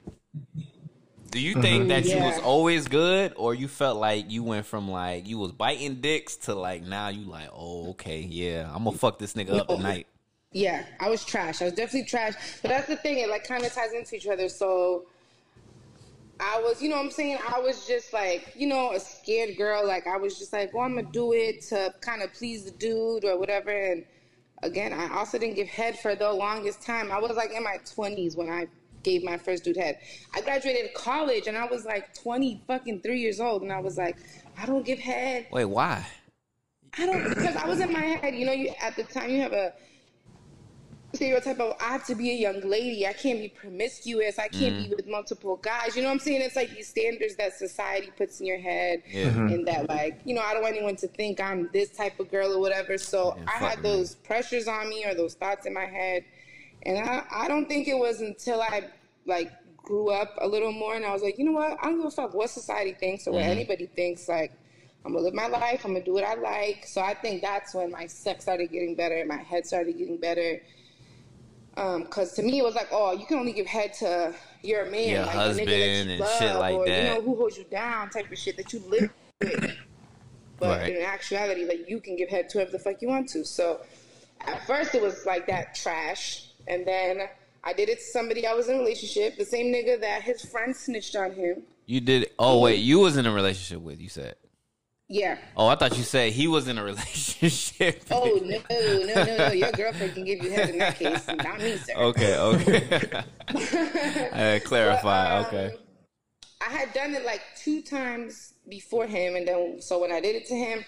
[1.30, 4.90] Do you think that you was always good or you felt like you went from
[4.90, 8.96] like you was biting dicks to like now you like, oh, okay, yeah, I'm gonna
[8.96, 9.76] fuck this nigga up No.
[9.76, 10.06] tonight.
[10.52, 11.60] Yeah, I was trash.
[11.60, 12.32] I was definitely trash.
[12.62, 14.48] But that's the thing; it like kind of ties into each other.
[14.48, 15.04] So
[16.40, 19.56] I was, you know, what I'm saying I was just like, you know, a scared
[19.56, 19.86] girl.
[19.86, 22.70] Like I was just like, well, I'm gonna do it to kind of please the
[22.72, 23.70] dude or whatever.
[23.70, 24.04] And
[24.62, 27.10] again, I also didn't give head for the longest time.
[27.10, 28.68] I was like in my 20s when I
[29.02, 29.98] gave my first dude head.
[30.34, 33.96] I graduated college and I was like 20 fucking three years old, and I was
[33.98, 34.16] like,
[34.56, 35.46] I don't give head.
[35.50, 36.06] Wait, why?
[36.96, 38.34] I don't because I was in my head.
[38.34, 39.72] You know, you at the time you have a
[41.14, 43.06] stereotype of I have to be a young lady.
[43.06, 44.38] I can't be promiscuous.
[44.38, 44.88] I can't Mm-hmm.
[44.90, 45.96] be with multiple guys.
[45.96, 46.42] You know what I'm saying?
[46.42, 49.28] It's like these standards that society puts in your head, Yeah.
[49.28, 52.30] and that like you know I don't want anyone to think I'm this type of
[52.30, 52.98] girl or whatever.
[52.98, 56.24] So Yeah, I had those pressures on me or those thoughts in my head,
[56.84, 58.84] and I I don't think it was until I
[59.24, 61.78] like grew up a little more and I was like, you know what?
[61.80, 63.50] I don't give a fuck what society thinks or what Mm-hmm.
[63.52, 64.28] anybody thinks.
[64.28, 64.52] Like
[65.04, 65.84] I'm gonna live my life.
[65.86, 66.84] I'm gonna do what I like.
[66.86, 69.24] So I think that's when my sex started getting better.
[69.26, 70.60] My head started getting better.
[71.78, 74.90] Um, because to me, it was like, oh, you can only give head to your
[74.90, 77.20] man, Your like husband a nigga that you and love, shit like or you know
[77.22, 79.10] who holds you down, type of shit that you live
[79.40, 79.76] with.
[80.58, 80.96] But Right.
[80.96, 83.44] in actuality, like you can give head to whoever the fuck you want to.
[83.44, 83.80] So
[84.40, 87.28] at first, it was like that trash, and then
[87.62, 90.44] I did it to somebody I was in a relationship, the same nigga that his
[90.44, 91.62] friend snitched on him.
[91.86, 92.28] You did.
[92.40, 94.00] Oh wait, you was in a relationship with.
[94.00, 94.34] You said.
[95.08, 95.38] Yeah.
[95.56, 98.04] Oh, I thought you said he was in a relationship.
[98.10, 99.52] Oh no, no, no, no!
[99.52, 101.94] Your girlfriend can give you head in that case, not me, sir.
[101.96, 103.22] Okay, okay.
[104.32, 105.38] uh, clarify.
[105.38, 105.74] Um, okay.
[106.60, 110.36] I had done it like two times before him, and then so when I did
[110.36, 110.84] it to him,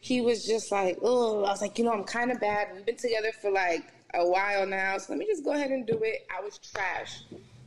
[0.00, 2.68] he was just like, "Oh," I was like, "You know, I'm kind of bad.
[2.74, 5.86] We've been together for like a while now, so let me just go ahead and
[5.86, 7.20] do it." I was trash.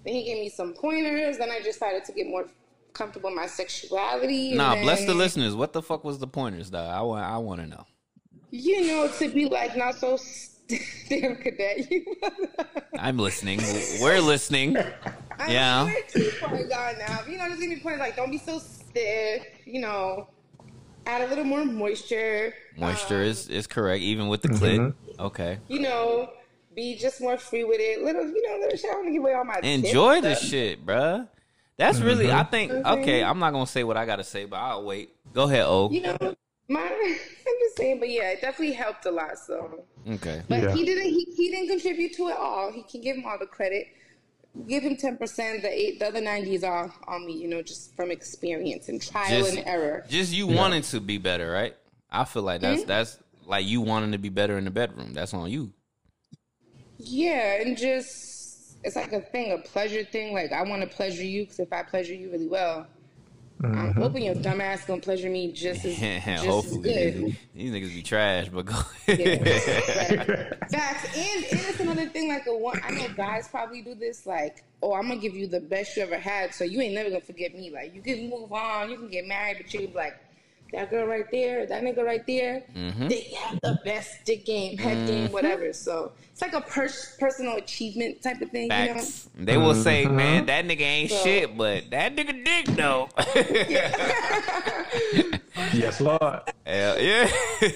[0.04, 1.38] Then he gave me some pointers.
[1.38, 2.48] Then I started to get more
[2.94, 4.50] comfortable in my sexuality.
[4.50, 5.56] and Nah, bless the listeners.
[5.56, 6.80] What the fuck was the pointers, though?
[6.86, 7.26] I want.
[7.26, 7.86] I want to know.
[8.52, 10.18] You know, to be like not so
[11.10, 11.90] damn cadet.
[13.00, 13.60] I'm listening.
[14.02, 14.78] We're listening.
[14.78, 15.86] I Yeah.
[15.86, 17.20] mean, we're too far gone now.
[17.28, 19.46] You know, just give me points like don't be so stiff.
[19.66, 20.28] You know,
[21.06, 22.54] add a little more moisture.
[22.78, 24.94] Moisture Um, is is correct, even with the clit.
[25.20, 25.60] Okay.
[25.68, 26.30] You know,
[26.76, 28.02] be just more free with it.
[28.04, 28.92] Little, you know, little shit.
[28.92, 29.60] I want to give away all my.
[29.64, 31.28] Enjoy tips, this but- shit, bruh.
[31.82, 32.32] That's really.
[32.32, 32.72] I think.
[32.72, 33.00] Mhm.
[33.02, 35.10] Okay, I'm not gonna say what I gotta say, but I'll wait.
[35.34, 35.90] Go ahead, O.
[35.92, 36.18] You know,
[36.68, 36.82] my.
[37.48, 39.38] I'm just saying, but yeah, it definitely helped a lot.
[39.40, 40.44] So, Okay.
[40.48, 40.74] but Yeah.
[40.76, 41.06] he didn't.
[41.06, 42.72] He, he didn't contribute to it all.
[42.72, 43.88] He can give him all the credit.
[44.68, 45.64] Give him ten percent.
[45.64, 47.34] The eight, the other ninety is all on me.
[47.34, 50.06] You know, just from experience and trial Just- and error.
[50.08, 51.76] Just you wanting to be better, right?
[52.12, 53.18] I feel like that's that's
[53.48, 55.14] like you wanting to be better in the bedroom.
[55.14, 55.74] That's on you.
[56.98, 58.41] Yeah, and just
[58.84, 60.34] it's like a thing, a pleasure thing.
[60.34, 62.88] Like I want to pleasure you because if I pleasure you really well,
[63.64, 64.02] I'm mm-hmm.
[64.02, 67.38] hoping your dumb ass gonna pleasure me just as, just as Hopefully, good.
[67.54, 68.76] these niggas be trash, but go.
[69.08, 70.54] Yeah.
[70.68, 71.16] Facts.
[71.16, 72.30] And, and it's another thing.
[72.30, 74.26] Like a one, I know guys probably do this.
[74.26, 77.10] Like, oh, I'm gonna give you the best you ever had, so you ain't never
[77.10, 77.70] gonna forget me.
[77.70, 80.18] Like, you can move on, you can get married, but you be like.
[80.74, 83.08] That girl right there, that nigga right there, Mm-hmm.
[83.10, 85.74] they have the best dick game, head game, whatever.
[85.74, 89.30] So it's like a pers- personal achievement type of thing, Facts.
[89.38, 93.10] They will say, man, that nigga ain't So- shit, but that nigga dick though.
[95.74, 96.20] Yes, Lord.
[96.66, 97.30] Hell yeah.
[97.62, 97.70] All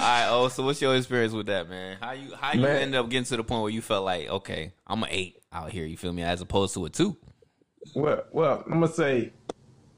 [0.00, 0.26] right.
[0.28, 1.98] Oh, so what's your experience with that, man?
[2.00, 2.76] How you how you Man.
[2.82, 5.70] ended up getting to the point where you felt like, okay, I'm an eight out
[5.70, 5.84] here.
[5.84, 6.22] You feel me?
[6.22, 7.16] As opposed to a two.
[7.94, 9.32] Well, well, I'm gonna say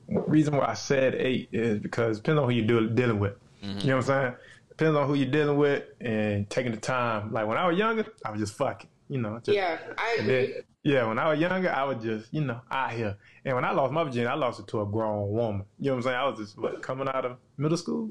[0.09, 3.35] reason why I said eight is because depends on who you're dealing with.
[3.63, 3.79] Mm-hmm.
[3.81, 4.35] You know what I'm saying?
[4.71, 7.33] Depends on who you're dealing with and taking the time.
[7.33, 8.91] Like when I was younger, I was just fucking.
[9.09, 9.39] You know.
[9.43, 10.27] Just, Yeah, I agree.
[10.47, 10.53] then,
[10.83, 13.17] yeah, when I was younger, I was just, you know, out here.
[13.45, 15.65] And when I lost my virginity, I lost it to a grown woman.
[15.79, 16.17] You know what I'm saying?
[16.17, 18.11] I was just what, coming out of middle school.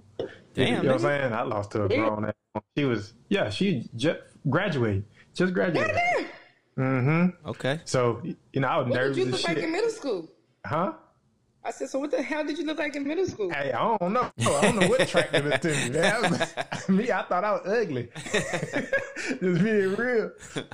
[0.54, 0.94] Damn, you know what.
[0.94, 1.34] I'm saying?
[1.34, 2.26] I lost to a grown.
[2.26, 2.66] ass woman.
[2.78, 4.20] She was, yeah, she just
[4.50, 5.96] graduated, just graduated.
[5.96, 6.28] Goddamn.
[6.78, 7.50] Mm-hmm.
[7.50, 7.82] Okay.
[7.86, 8.22] So
[8.52, 9.64] you know, I was What nervous did you as look like shit.
[9.66, 10.30] in middle school?
[10.66, 10.94] huh?
[11.66, 13.50] I said, so what the hell did you look like in middle school?
[13.50, 14.30] Hey, I don't know.
[14.40, 15.90] I don't know what attracted it to me.
[15.98, 16.22] Man.
[16.32, 18.10] Was- me, I thought I was ugly.
[18.26, 20.32] Just being real.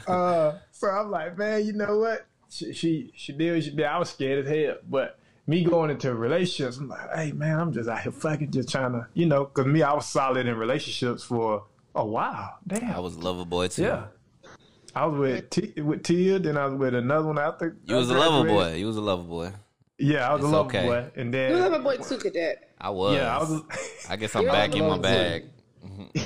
[0.07, 2.25] Uh, so I'm like, man, you know what?
[2.49, 3.85] She she, she did what she did.
[3.85, 4.77] I was scared as hell.
[4.89, 8.69] But me going into relationships, I'm like, hey man, I'm just out here fucking just
[8.69, 12.57] trying to, you know, because me, I was solid in relationships for a while.
[12.65, 12.95] Damn.
[12.95, 13.83] I was a lover boy too.
[13.83, 14.05] yeah.
[14.95, 17.77] I was with T, with Tia, then I was with another one after.
[17.85, 18.73] You was a lover boy.
[18.73, 19.51] You was a lover boy.
[19.99, 20.85] Yeah, I was It's a lover okay.
[20.85, 22.71] boy, and then You have a boy too, cadet.
[22.79, 23.15] I was.
[23.17, 23.61] yeah, I was.
[24.09, 25.45] I guess I'm back in my bag.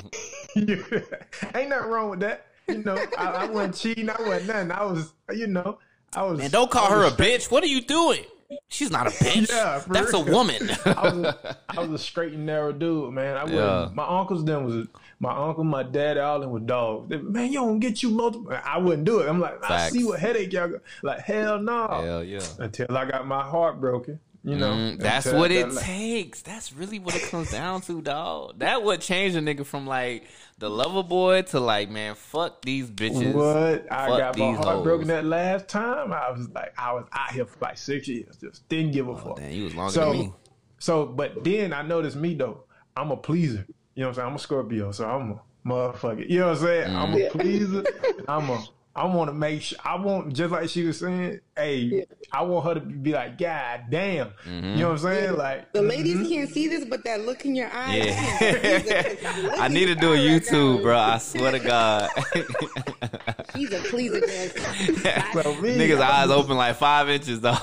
[0.56, 2.46] Ain't nothing wrong with that.
[2.68, 4.08] You know, I, I wasn't cheating.
[4.08, 4.70] I wasn't nothing.
[4.70, 5.78] I was, you know,
[6.14, 6.38] I was.
[6.38, 7.50] Man, don't call I her a bitch.
[7.50, 8.24] What are you doing?
[8.68, 9.48] She's not a bitch.
[9.48, 10.70] Yeah, for That's a woman.
[10.84, 11.34] I was,
[11.68, 13.36] I was a straight and narrow dude, man.
[13.36, 13.88] I was Yeah.
[13.94, 14.86] my uncles then was
[15.20, 17.08] my uncle, my dad, all them were dogs.
[17.08, 18.52] They, man, you don't get you multiple.
[18.64, 19.28] I wouldn't do it.
[19.28, 20.80] I'm like, I see what headache y'all got.
[21.02, 21.88] Like hell no.
[21.88, 22.40] Hell yeah.
[22.58, 24.20] Until I got my heart broken.
[24.46, 26.42] You know, Mm, that's what it got, like- takes.
[26.42, 28.58] That's really what it comes down to, dog.
[28.58, 30.24] That would change a nigga from like
[30.58, 33.32] the lover boy to like, man, fuck these bitches.
[33.32, 36.12] What I Fuck got my these heart broken that last time.
[36.12, 39.16] I was like, I was out here for like six years, just didn't give a
[39.16, 39.36] fuck.
[39.36, 40.32] Damn, you was longer so, than me.
[40.78, 42.64] so, but then I noticed me though.
[42.96, 43.66] I'm a pleaser.
[43.94, 44.28] You know what I'm saying?
[44.28, 46.28] I'm a Scorpio, so I'm a, motherfucker.
[46.28, 46.94] You know what I'm saying?
[46.94, 47.82] I'm a pleaser.
[48.28, 48.62] I'm a.
[48.96, 49.78] I want to make sure.
[49.84, 51.40] I want just like she was saying.
[51.56, 54.32] Hey, I want her to be like, God damn.
[54.46, 55.36] You know what I'm saying?
[55.36, 56.28] Like The ladies mhm.
[56.28, 58.04] can't see this, but that look in your eyes.
[58.06, 59.52] Yeah.
[59.58, 60.96] I need to do a eye right YouTube, bro.
[60.96, 62.08] I swear to God.
[63.54, 64.28] He's a pleaser, girl.
[65.42, 67.56] So me, Niggas' I- eyes open like five inches, though.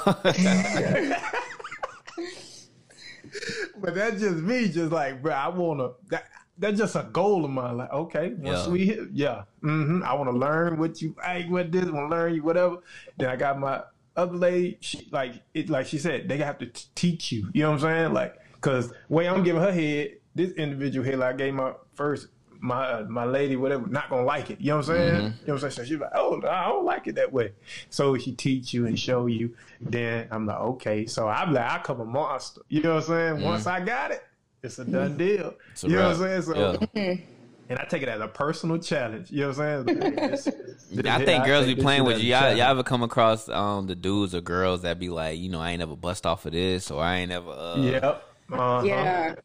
[3.77, 6.25] But that's just me, just like, bro, I wanna that
[6.61, 7.77] that's just a goal of mine.
[7.77, 8.71] Like, okay, once Yeah.
[8.71, 12.43] we hit, yeah, hmm I wanna learn what you like, what this, wanna learn you,
[12.43, 12.77] whatever.
[13.17, 13.81] Then I got my
[14.15, 17.49] other lady, she like it, like she said, they have to t- teach you.
[17.53, 18.13] You know what I'm saying?
[18.13, 22.27] Like, cause way I'm giving her head, this individual head, like I gave my first.
[22.63, 24.61] My uh, my lady, whatever, not gonna like it.
[24.61, 25.15] You know what I'm saying?
[25.15, 25.71] You know what I'm saying?
[25.71, 27.53] So she's like, oh, I don't like it that way.
[27.89, 29.55] So she teach you and show you.
[29.81, 31.07] Then I'm like, okay.
[31.07, 32.61] So I'm like, I come a monster.
[32.69, 33.41] You know what I'm saying?
[33.41, 34.21] Once I got it,
[34.63, 35.53] it's a done deal.
[35.71, 36.41] It's a you know what I'm saying?
[36.43, 37.15] So, Yeah.
[37.69, 39.31] and I take it as a personal challenge.
[39.31, 39.99] You know what I'm saying?
[40.01, 42.29] Like, this- this- I think girls take be playing with you.
[42.31, 45.61] Y'all, y'all ever come across um the dudes or girls that be like, you know,
[45.61, 47.49] I ain't ever bust off of this, or I ain't ever.
[47.51, 48.03] Uh, Yep.
[48.51, 48.83] Uh-huh.
[48.85, 49.35] Yeah.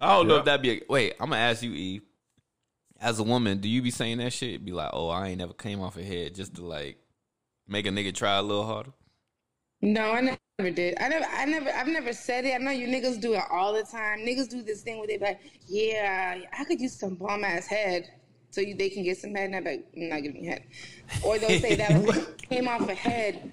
[0.00, 0.70] I don't know if that'd be.
[0.72, 2.00] A, wait, I'm gonna ask you, E.
[2.98, 4.64] As a woman, do you be saying that shit?
[4.64, 6.96] Be like, oh, I ain't never came off a head just to like
[7.68, 8.92] make a nigga try a little harder.
[9.86, 10.96] No, I never did.
[11.00, 12.54] I never, I never, I've never said it.
[12.54, 14.18] I know you niggas do it all the time.
[14.20, 17.68] Niggas do this thing where they be like, yeah, I could use some bomb ass
[17.68, 18.10] head
[18.50, 19.44] so you, they can get some head.
[19.44, 20.64] And I'm like, I'm not giving you head.
[21.22, 23.52] Or they'll say that came off a head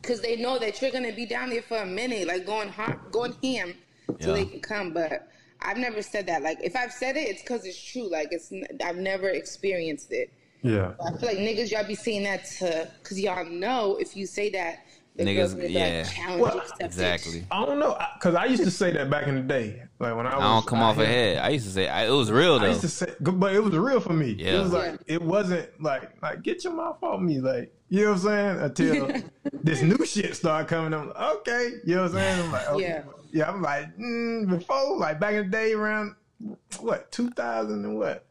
[0.00, 3.00] because they know that you're gonna be down there for a minute, like going hard,
[3.10, 3.74] going ham,
[4.20, 4.34] so Yeah.
[4.34, 4.92] they can come.
[4.92, 5.26] But
[5.60, 6.42] I've never said that.
[6.44, 8.08] Like, if I've said it, it's because it's true.
[8.08, 8.52] Like, it's
[8.84, 10.32] I've never experienced it.
[10.62, 10.92] Yeah.
[11.04, 14.50] I feel like niggas y'all be saying that to because y'all know if you say
[14.50, 14.84] that
[15.26, 16.08] Niggas, girls gonna be yeah.
[16.28, 17.44] like, Well, Exactly.
[17.50, 20.26] I don't know, cause I used to say that back in the day, like when
[20.26, 20.44] I was.
[20.44, 21.34] I don't come out off a here.
[21.34, 21.38] head.
[21.38, 22.66] I used to say I, it was real though.
[22.66, 24.36] I used to say, but it was real for me.
[24.38, 24.56] Yeah.
[24.56, 28.12] It was like it wasn't like like get your mouth off me, like you know
[28.12, 28.60] what I'm saying.
[28.60, 29.22] Until
[29.62, 32.40] this new shit started coming, I'm like, okay, you know what I'm saying.
[32.44, 32.82] I'm like, okay.
[32.82, 33.02] Yeah.
[33.32, 36.14] yeah, I'm like, mm, before like back in the day, around
[36.80, 38.24] what 2000 and what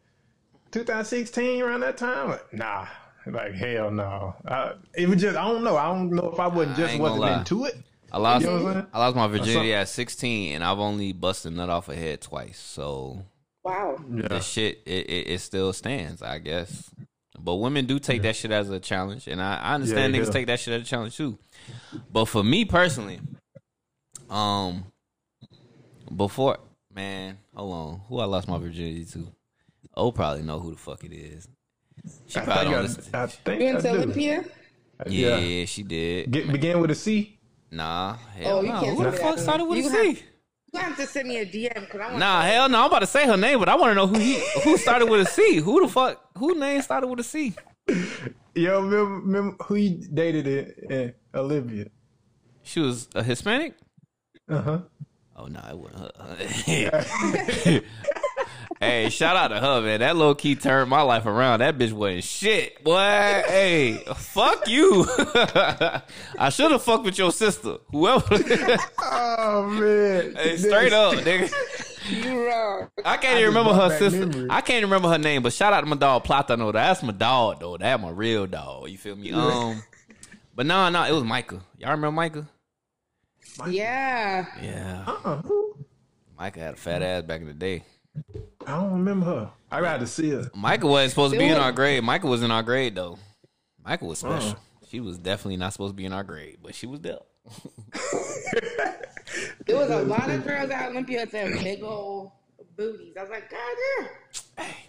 [0.71, 2.85] 2016, around that time, like nah.
[3.32, 5.78] Like hell no, uh, it was just I don't know.
[5.78, 7.39] I don't know if I wasn't just ain't gonna wasn't lie.
[7.39, 7.75] into it.
[8.11, 8.45] I lost.
[8.45, 8.88] You know what I'm?
[8.93, 12.57] I lost my virginity at 16, and I've only busted nut off a head twice.
[12.57, 13.23] So
[13.63, 13.97] Wow.
[14.15, 16.89] Yeah, the shit, it, it, it still stands, I guess.
[17.38, 20.25] But women do take that shit as a challenge, and I, I understand Yeah, niggas
[20.28, 20.32] yeah.
[20.32, 21.38] take that shit as a challenge too.
[22.09, 23.19] But for me personally,
[24.30, 24.86] um,
[26.15, 26.59] before
[26.93, 29.28] man, hold on, who I lost my virginity to?
[29.95, 31.47] Oh, probably know who the fuck it is.
[32.27, 33.23] She I probably think don't I.
[33.23, 33.89] I think You I went do.
[33.89, 34.45] Olympia?
[35.07, 36.31] Yeah, she did.
[36.31, 37.37] Get, began with a C.
[37.71, 38.79] Nah, hell Oh, you no.
[38.81, 39.41] can't Who the say fuck that.
[39.41, 40.23] started with You a have- C?
[40.73, 42.19] You have to send me a DM because I want.
[42.19, 42.79] Nah, hell no.
[42.81, 45.07] I'm about to say her name, but I want to know who he who started
[45.09, 45.57] with a C.
[45.57, 46.21] Who the fuck?
[46.37, 47.53] Who name started with a C?
[48.53, 51.87] Yo, remember, remember who you dated in, in Olivia?
[52.63, 53.75] She was a Hispanic.
[54.49, 54.79] Uh huh.
[55.37, 57.81] Oh no, it wasn't her.
[58.80, 59.99] hey, shout out to her, man.
[59.99, 61.59] That low key turned my life around.
[61.59, 62.95] That bitch wasn't shit, boy.
[62.97, 65.05] hey, fuck you.
[66.39, 68.38] I should have fucked with your sister, whoever.
[69.49, 70.36] Oh man.
[70.38, 71.51] hey, straight up, nigga.
[72.09, 72.89] You wrong.
[73.03, 74.25] I can't I even remember her sister.
[74.28, 74.47] memories.
[74.49, 76.71] I can't even remember her name, but shout out to my dog Platano.
[76.73, 77.78] That's my dog though.
[77.78, 78.89] That's my real dog.
[78.89, 79.32] You feel me?
[79.32, 79.82] Um,
[80.55, 81.61] but no, no, it was Micah.
[81.78, 82.47] Y'all remember Micah?
[83.69, 84.45] Yeah.
[84.61, 85.41] Yeah, Uh-uh.
[86.38, 87.84] Micah had a fat ass back in the day.
[88.65, 89.51] I don't remember her.
[89.72, 90.49] I got to see her.
[90.53, 92.03] Micah wasn't supposed to be in our grade.
[92.03, 93.18] Micah was in our grade though.
[93.84, 94.51] Micah was special.
[94.51, 94.55] Uh.
[94.89, 97.20] She was definitely not supposed to be in our grade, but she was there.
[99.65, 102.32] There was a lot of girls at Olympia with them big old
[102.78, 103.15] booties.
[103.18, 103.59] I was like, God
[103.99, 104.07] damn.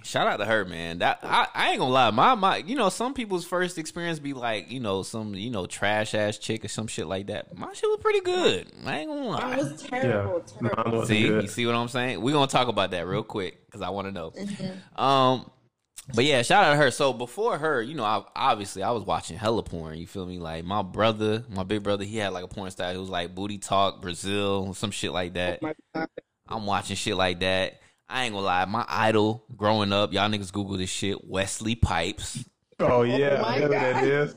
[0.03, 1.01] Shout out to her, man.
[1.01, 2.11] That I, I ain't gonna lie.
[2.11, 5.67] My my, you know, some people's first experience be like, you know, some you know
[5.67, 7.57] trash ass chick or some shit like that.
[7.57, 8.73] My shit was pretty good.
[8.87, 9.57] I ain't gonna It lie.
[9.59, 10.45] was terrible.
[10.61, 10.99] Mine Terrible.
[11.01, 11.43] wasn't See, good.
[11.43, 12.23] you see what I'm saying?
[12.23, 14.33] We're gonna talk about that real quick because I want to know.
[14.97, 15.51] Um,
[16.15, 16.91] but yeah, shout out to her.
[16.91, 19.99] So before her, you know, I, obviously I was watching hella porn.
[19.99, 20.39] You feel me?
[20.39, 22.95] Like my brother, my big brother, he had like a porn style.
[22.95, 25.61] It was like booty talk, Brazil, some shit like that.
[25.61, 26.09] My God.
[26.49, 27.83] I'm watching shit like that.
[28.09, 32.45] I ain't gonna lie, my idol growing up, y'all niggas Google this shit, Wesley Pipes.
[32.81, 34.05] Oh, oh yeah, my I know who that God.
[34.05, 34.35] is.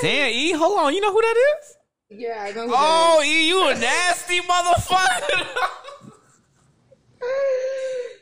[0.00, 1.76] Damn, E, hold on, you know who that is?
[2.20, 2.66] Yeah, I know.
[2.68, 5.46] who Oh, that E, you a nasty motherfucker.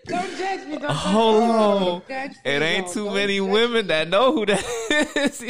[0.07, 0.79] Don't judge me.
[0.79, 1.51] Don't judge Hold me.
[1.51, 1.85] on.
[1.85, 2.93] Don't judge me, It ain't no.
[2.93, 3.89] too Don't many women me.
[3.89, 4.65] that know who that
[5.17, 5.45] is.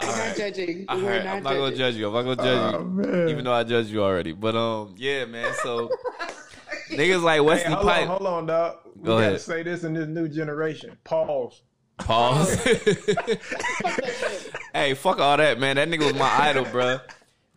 [0.00, 0.06] E.
[0.06, 0.84] I'm not judging.
[0.88, 2.06] All We're right, not I'm not gonna judge you.
[2.08, 3.28] I'm not gonna judge Oh you, man.
[3.28, 4.32] even though I judged you already.
[4.32, 5.52] But um, yeah, man.
[5.62, 5.90] So
[6.90, 8.02] Niggas like Hey, Wesley hold Pipe.
[8.02, 8.76] on, hold on, dog.
[8.96, 9.40] We Go gotta ahead.
[9.40, 10.96] say this in this new generation.
[11.04, 11.62] Pause.
[11.98, 12.64] Pause.
[14.72, 15.76] hey, fuck all that, man.
[15.76, 16.98] That nigga was my idol, bro.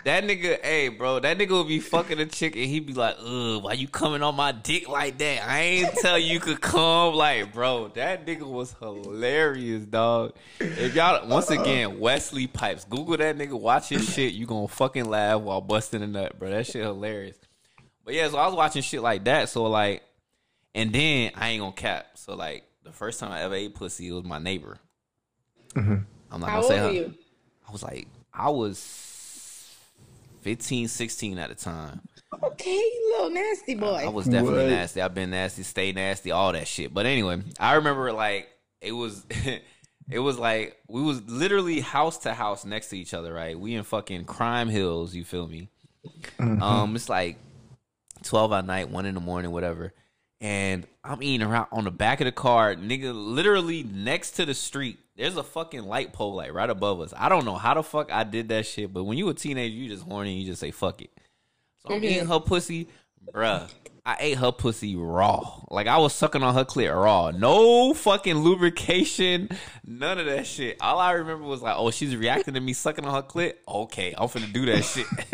[0.03, 3.17] That nigga, hey, bro, that nigga would be fucking a chick and he'd be like,
[3.19, 5.47] ugh, why you coming on my dick like that?
[5.47, 7.13] I ain't tell you could come.
[7.13, 10.33] Like, bro, that nigga was hilarious, dog.
[10.59, 14.33] If y'all, once again, Wesley Pipes, Google that nigga, watch his shit.
[14.33, 16.49] You gonna fucking laugh while busting a nut, bro.
[16.49, 17.37] That shit hilarious.
[18.03, 19.49] But yeah, so I was watching shit like that.
[19.49, 20.01] So, like,
[20.73, 22.07] and then I ain't gonna cap.
[22.15, 24.79] So, like, the first time I ever ate pussy, it was my neighbor.
[25.75, 25.95] Mm-hmm.
[26.31, 26.91] I'm not How gonna old say are her.
[26.91, 27.13] you?
[27.67, 28.79] I was like, I was
[30.41, 32.01] 15, 16 at the time.
[32.43, 32.81] Okay,
[33.11, 34.03] little nasty boy.
[34.05, 34.69] I was definitely What?
[34.71, 35.01] nasty.
[35.01, 36.93] I've been nasty, stay nasty, all that shit.
[36.93, 38.49] But anyway, I remember like
[38.81, 39.25] it was
[40.09, 43.59] it was like we was literally house to house next to each other, right?
[43.59, 45.69] We in fucking crime hills, you feel me?
[46.39, 47.37] Um, it's like
[48.23, 49.93] twelve at night, one in the morning, whatever.
[50.39, 54.55] And I'm eating around on the back of the car, nigga, literally next to the
[54.55, 54.97] street.
[55.15, 57.13] There's a fucking light pole like right above us.
[57.17, 59.73] I don't know how the fuck I did that shit, but when you a teenager,
[59.73, 61.11] you just horny, you just say fuck it.
[61.79, 62.87] So I'm eating her pussy,
[63.33, 63.69] bruh.
[64.03, 65.61] I ate her pussy raw.
[65.69, 67.29] Like I was sucking on her clit raw.
[67.31, 69.49] No fucking lubrication,
[69.85, 70.77] none of that shit.
[70.81, 73.55] All I remember was like, oh, she's reacting to me sucking on her clit.
[73.67, 75.05] Okay, I'm finna do that shit.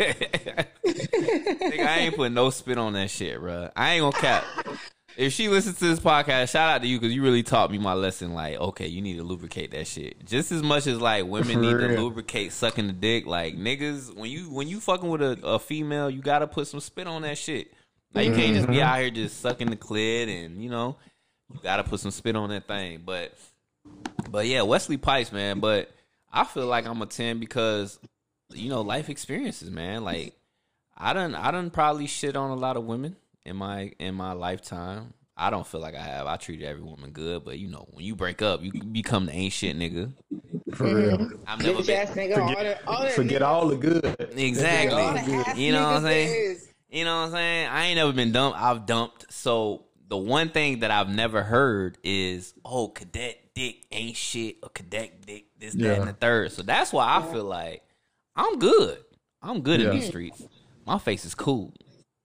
[0.84, 3.70] Nigga, I ain't putting no spit on that shit, bruh.
[3.74, 4.44] I ain't gonna cap.
[5.18, 7.78] If she listens to this podcast, shout out to you because you really taught me
[7.78, 8.34] my lesson.
[8.34, 11.60] Like, okay, you need to lubricate that shit just as much as like women For
[11.60, 13.26] need to lubricate sucking the dick.
[13.26, 16.78] Like niggas, when you when you fucking with a, a female, you gotta put some
[16.78, 17.72] spit on that shit.
[18.14, 18.84] Like you can't just be mm-hmm.
[18.84, 20.96] out here just sucking the clit and you know
[21.52, 23.02] you gotta put some spit on that thing.
[23.04, 23.34] But
[24.30, 25.58] but yeah, Wesley Pipes, man.
[25.58, 25.90] But
[26.32, 27.98] I feel like I'm a ten because
[28.54, 30.04] you know life experiences, man.
[30.04, 30.36] Like
[30.96, 33.16] I done I done probably shit on a lot of women
[33.48, 35.12] in my in my lifetime.
[35.40, 36.26] I don't feel like I have.
[36.26, 39.32] I treated every woman good, but you know, when you break up, you become the
[39.32, 40.12] ain't shit nigga.
[40.74, 41.16] For real.
[41.16, 41.36] Mm-hmm.
[41.46, 42.38] I've never been ass nigga.
[42.38, 44.04] all the, all the Forget niggas- all the good.
[44.04, 45.62] all the exactly.
[45.62, 46.28] You know what I'm saying?
[46.30, 46.68] there is.
[46.90, 47.68] You know what I'm saying?
[47.68, 48.58] I ain't never been dumped.
[48.58, 49.32] I've dumped.
[49.32, 54.70] So the one thing that I've never heard is, oh, cadet dick ain't shit or
[54.70, 56.50] cadet dick this, that, and the third.
[56.50, 57.82] So that's why I feel like
[58.34, 58.98] I'm good.
[59.40, 60.42] I'm good in these streets.
[60.84, 61.72] My face is cool.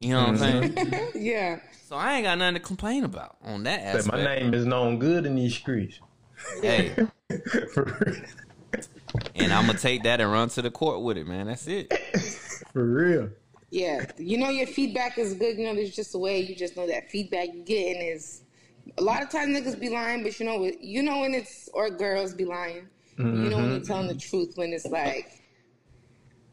[0.03, 0.73] You know what I'm saying?
[0.73, 1.17] Mm-hmm.
[1.23, 1.59] Yeah.
[1.87, 4.07] So I ain't got nothing to complain about on that Say, aspect.
[4.07, 5.99] my name is known good in these streets.
[6.61, 6.89] Hey,
[7.73, 8.25] For
[9.35, 11.47] and I'm gonna take that and run to the court with it, man.
[11.47, 11.93] That's it.
[12.73, 13.29] For real.
[13.69, 14.05] Yeah.
[14.17, 15.57] You know your feedback is good.
[15.57, 18.41] You know, there's just a way you just know that feedback you getting is
[18.97, 21.69] a lot of times niggas be lying, but you know what you know when it's
[21.73, 22.87] or girls be lying.
[23.17, 23.85] You know when they're mm-hmm.
[23.85, 25.42] telling the truth when it's like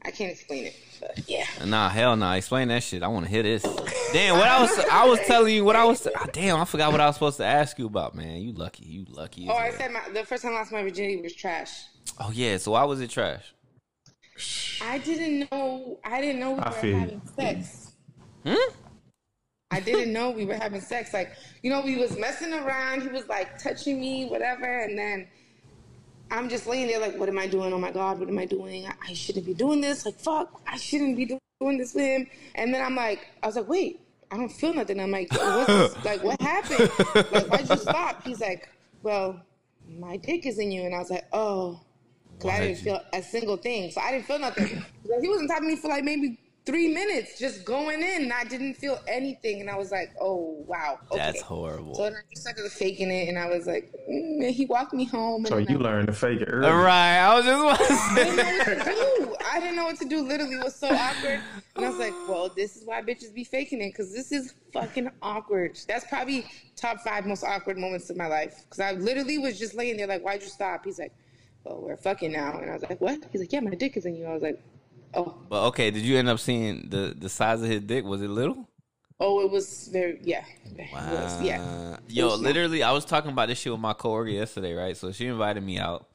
[0.03, 0.77] I can't explain it.
[1.01, 1.47] But yeah.
[1.67, 2.35] Nah, hell nah.
[2.35, 3.03] Explain that shit.
[3.03, 3.63] I want to hear this.
[4.13, 6.07] Damn, what I was I was telling you what I was.
[6.17, 8.39] ah, damn, I forgot what I was supposed to ask you about, man.
[8.41, 8.85] You lucky.
[8.85, 9.47] You lucky.
[9.49, 11.85] Oh, I said my, the first time I lost my virginity was trash.
[12.19, 12.57] Oh yeah.
[12.57, 13.55] So why was it trash?
[14.83, 15.99] I didn't know.
[16.05, 16.99] I didn't know we I were feel you.
[16.99, 17.93] having sex.
[18.45, 18.55] Hmm?
[19.71, 21.13] I didn't know we were having sex.
[21.15, 21.33] Like,
[21.63, 23.03] you know, we was messing around.
[23.03, 25.29] He was like touching me, whatever, and then
[26.31, 27.73] I'm just laying there like, what am I doing?
[27.73, 28.87] Oh my god, what am I doing?
[28.87, 30.07] I, I shouldn't be doing this.
[30.07, 32.27] Like, fuck, I shouldn't be do- doing this with him.
[32.55, 34.01] And then I'm like, I was like, wait,
[34.31, 35.01] I don't feel nothing.
[35.01, 35.97] I'm like, what's this?
[36.05, 36.91] like, what happened?
[37.33, 38.25] Like, why'd you stop?
[38.25, 38.69] He's like,
[39.03, 39.41] well,
[39.99, 41.81] my dick is in you, and I was like, oh.
[42.39, 44.83] Cause I didn't feel a single thing, so I didn't feel nothing.
[45.21, 46.39] He was on top of me for like maybe
[46.71, 50.63] three minutes, just going in, and I didn't feel anything, and I was like, "Oh
[50.67, 51.95] wow, okay." That's horrible.
[51.95, 54.93] So then I just started faking it, and I was like, mm, and he walked
[54.93, 55.45] me home.
[55.45, 56.69] And So you I, learned to fake it early.
[56.69, 57.19] All right.
[57.19, 57.91] I was just.
[57.91, 59.37] I didn't know what to do.
[59.53, 60.23] I didn't know what to do.
[60.23, 61.41] Literally, it was so awkward,
[61.77, 64.55] and I was like, "Well, this is why bitches be faking it, because this is
[64.73, 66.47] fucking awkward." That's probably
[66.77, 70.07] top five most awkward moments of my life, because I literally was just laying there
[70.07, 71.13] like, "Why'd you stop?" He's like,
[71.65, 74.07] "Well, we're fucking now," and I was like, "What?" He's like, "Yeah, my dick is
[74.07, 74.63] in you." I was like,
[75.15, 78.05] "Oh." But okay, did you end up seeing the the size of his dick?
[78.05, 78.69] Was it little?
[79.23, 80.45] Oh, it was very yeah.
[80.65, 81.97] It was, yeah.
[82.09, 82.43] Yo, was small.
[82.43, 84.97] literally, I was talking about this shit with my coworker yesterday, right?
[84.97, 86.07] So she invited me out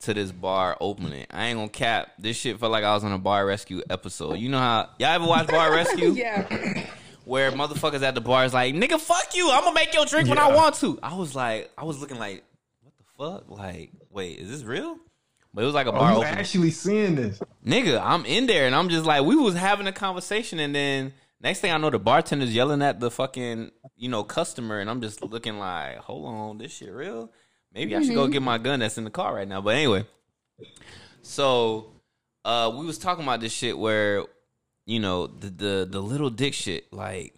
[0.00, 1.26] to this bar opening.
[1.30, 2.12] I ain't gonna cap.
[2.18, 4.34] This shit felt like I was on a bar rescue episode.
[4.34, 6.10] You know how y'all ever watch Bar Rescue?
[6.16, 6.86] yeah.
[7.24, 9.50] Where motherfuckers at the bar is like, nigga, fuck you.
[9.50, 10.98] I'm gonna make your drink when I want to.
[11.02, 12.44] I was like, I was looking like,
[12.82, 13.58] what the fuck?
[13.58, 14.98] Like, wait, is this real?
[15.54, 16.38] But it was like a bar Oh, you opening.
[16.38, 17.40] actually seeing this?
[17.66, 21.12] Nigga, I'm in there and I'm just like, we was having a conversation and then
[21.40, 25.00] next thing I know, the bartender's yelling at the fucking, you know, customer and I'm
[25.00, 27.32] just looking like, hold on, this shit real?
[27.72, 29.60] Maybe I should go get my gun that's in the car right now.
[29.60, 30.04] But anyway,
[31.22, 31.92] so
[32.44, 34.24] uh we was talking about this shit where,
[34.86, 37.34] you know, the the, the little dick shit, like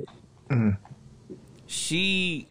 [1.66, 2.48] she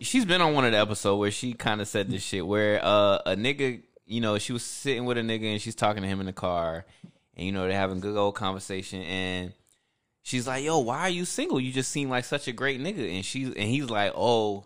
[0.00, 2.80] she's been on one of the episodes where she kind of said this shit where
[2.84, 6.08] uh, a nigga, you know, she was sitting with a nigga and she's talking to
[6.08, 6.84] him in the car,
[7.36, 9.52] and you know they're having good old conversation, and
[10.22, 11.60] she's like, "Yo, why are you single?
[11.60, 14.64] You just seem like such a great nigga," and she's and he's like, "Oh,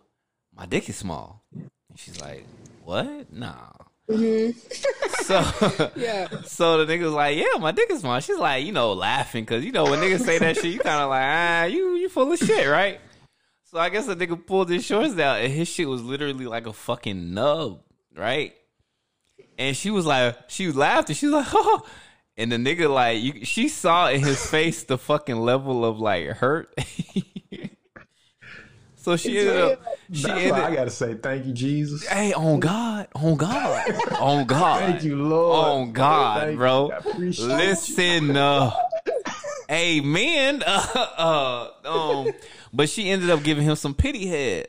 [0.57, 2.45] my dick is small," and she's like,
[2.85, 3.33] "What?
[3.33, 3.71] Nah."
[4.09, 4.15] so
[5.97, 6.29] Yeah.
[6.45, 8.21] so the nigga's like, yeah, my dick is small.
[8.21, 11.03] She's like, you know, laughing because you know when niggas say that shit, you kind
[11.03, 13.01] of like, ah, you you full of shit, right?
[13.65, 16.67] So I guess the nigga pulled his shorts down and his shit was literally like
[16.69, 17.81] a fucking nub,
[18.15, 18.55] right?
[19.59, 21.87] And she was like, she laughed and she was like, oh.
[22.39, 26.27] And the nigga like, you, she saw in his face the fucking level of like
[26.27, 26.75] hurt.
[28.97, 29.83] so she ended up,
[30.13, 32.07] she That's ended, why I gotta say thank you, Jesus.
[32.07, 33.91] hey, on God, on God,
[34.21, 34.81] on God.
[34.81, 35.67] Thank you, Lord.
[35.67, 36.91] Oh God, Thank bro!
[36.91, 37.57] appreciate you.
[37.57, 38.73] Listen, uh,
[39.71, 40.63] amen.
[40.67, 42.29] Uh, uh, um,
[42.73, 44.69] but she ended up giving him some pity head,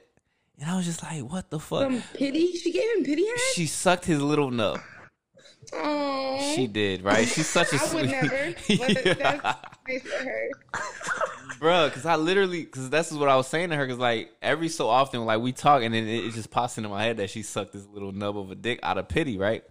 [0.59, 2.53] and I was just like, "What the fuck?" Some pity.
[2.53, 3.37] She gave him pity head.
[3.53, 4.79] She sucked his little nub.
[5.73, 7.27] Oh, She did, right?
[7.27, 8.53] She's such a I would never.
[8.67, 9.13] But yeah.
[9.15, 10.49] that's nice for her.
[11.59, 11.87] bro.
[11.89, 13.85] Because I literally, because that's what I was saying to her.
[13.85, 16.89] Because like every so often, like we talk, and then it, it just pops into
[16.89, 19.63] my head that she sucked this little nub of a dick out of pity, right?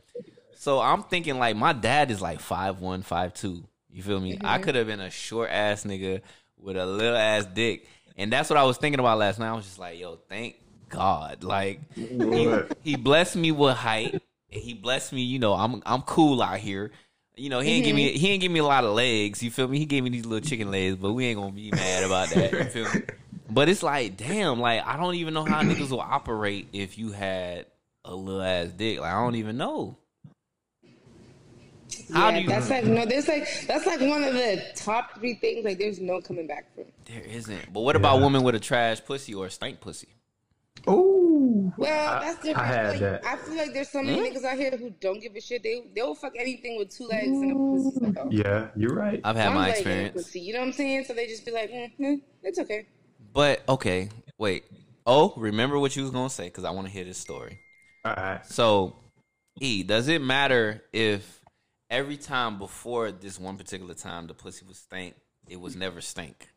[0.56, 3.64] So I'm thinking like my dad is like five one, five two.
[3.90, 4.38] You feel me?
[4.42, 4.64] I mm-hmm.
[4.64, 6.20] could have been a short ass nigga
[6.58, 9.48] with a little ass dick, and that's what I was thinking about last night.
[9.48, 10.56] I was just like, yo, thank
[10.88, 14.22] God, like he, he blessed me with height, and
[14.62, 15.22] he blessed me.
[15.22, 16.90] You know, I'm I'm cool out here.
[17.36, 18.18] You know, he ain't give me mm-hmm.
[18.18, 19.42] he ain't give me a lot of legs.
[19.42, 19.78] You feel me?
[19.78, 22.52] He gave me these little chicken legs, but we ain't gonna be mad about that.
[22.52, 23.02] You feel me?
[23.48, 27.12] But it's like, damn, like I don't even know how niggas will operate if you
[27.12, 27.66] had
[28.04, 29.00] a little ass dick.
[29.00, 29.96] Like I don't even know.
[32.12, 32.48] How yeah, do you?
[32.48, 33.06] that's like no.
[33.06, 35.64] There's like that's like one of the top three things.
[35.64, 36.84] Like there's no coming back from.
[37.04, 37.72] there isn't.
[37.72, 40.08] But what about women with a trash pussy or a stank pussy?
[40.88, 41.72] Ooh.
[41.76, 42.58] Well, that's different.
[42.58, 43.26] I had like, that.
[43.26, 45.62] I feel like there's so many niggas out here who don't give a shit.
[45.62, 48.14] They they'll fuck anything with two legs and a pussy.
[48.14, 48.28] So.
[48.30, 49.20] Yeah, you're right.
[49.24, 50.14] I've had One my leg and a experience.
[50.14, 51.04] pussy, you know what I'm saying?
[51.04, 52.86] So they just be like, mm, mm, it's okay.
[53.32, 54.64] But okay, wait.
[55.06, 57.60] Oh, remember what you was gonna say because I want to hear this story.
[58.04, 58.46] All right.
[58.46, 58.96] So,
[59.60, 61.40] E, does it matter if
[61.90, 65.14] every time before this one particular time the pussy was stank,
[65.48, 66.48] it was never stank?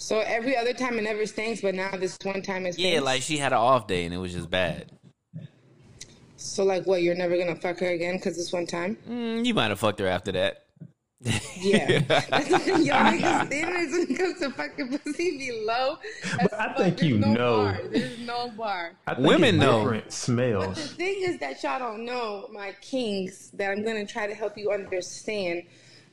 [0.00, 2.90] So every other time it never stinks, but now this one time it stinks.
[2.90, 4.90] Yeah, like she had an off day and it was just bad.
[6.38, 7.02] So like what?
[7.02, 8.96] You're never gonna fuck her again because this one time?
[9.06, 10.64] Mm, you might have fucked her after that.
[11.54, 11.98] Yeah.
[12.08, 15.98] That's Y'all niggas standards when it comes to fucking pussy be low.
[16.40, 17.56] But I think you no know.
[17.64, 17.80] Bar.
[17.90, 18.92] There's no bar.
[19.06, 19.82] I Women it's know.
[19.82, 24.26] different But the thing is that y'all don't know, my kings, that I'm gonna try
[24.26, 25.64] to help you understand.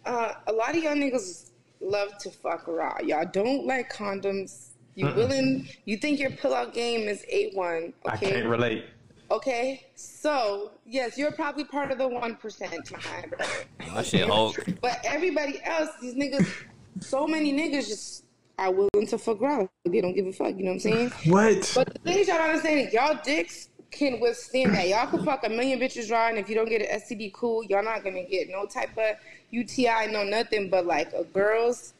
[0.06, 1.47] Uh, a lot of y'all niggas
[1.80, 2.98] love to fuck raw.
[3.04, 4.70] Y'all don't like condoms.
[4.96, 5.68] You willing?
[5.86, 7.94] You think your pull-out game is a one?
[8.06, 8.32] I Okay.
[8.32, 8.86] can't relate.
[9.30, 9.86] Okay.
[9.96, 13.52] So yes, you're probably part of the one percent, my brother.
[13.82, 14.56] Oh, my shit Hulk.
[14.82, 16.52] But everybody else, these niggas,
[17.00, 18.24] so many niggas just
[18.58, 19.68] are willing to fuck raw.
[19.86, 20.58] They don't give a fuck.
[20.58, 21.12] You know what I'm saying?
[21.28, 21.72] What?
[21.76, 24.88] But the things y'all don't understand is y'all dicks can withstand that.
[24.88, 27.64] Y'all can fuck a million bitches raw, and if you don't get an STD, cool.
[27.64, 29.16] Y'all not gonna get no type of
[29.52, 30.70] UTI, no nothing.
[30.70, 31.94] But like a girl's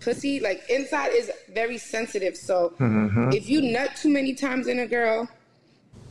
[0.00, 2.36] pussy, like inside is very sensitive.
[2.36, 3.32] So mm-hmm.
[3.32, 5.28] if you nut too many times in a girl,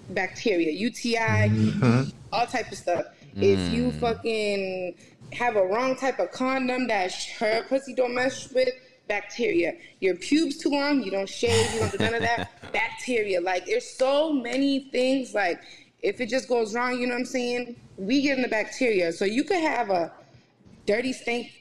[0.10, 2.10] bacteria, UTI, mm-hmm.
[2.32, 3.06] all type of stuff.
[3.40, 4.00] If you mm.
[4.00, 4.96] fucking
[5.34, 8.70] have a wrong type of condom that her pussy don't mess with,
[9.08, 9.74] bacteria.
[10.00, 13.42] Your pubes too long, you don't shave, you don't do none of that, bacteria.
[13.42, 15.34] Like there's so many things.
[15.34, 15.62] Like
[16.02, 17.76] if it just goes wrong, you know what I'm saying?
[17.98, 19.12] We get in the bacteria.
[19.12, 20.12] So you could have a
[20.86, 21.52] dirty, stink,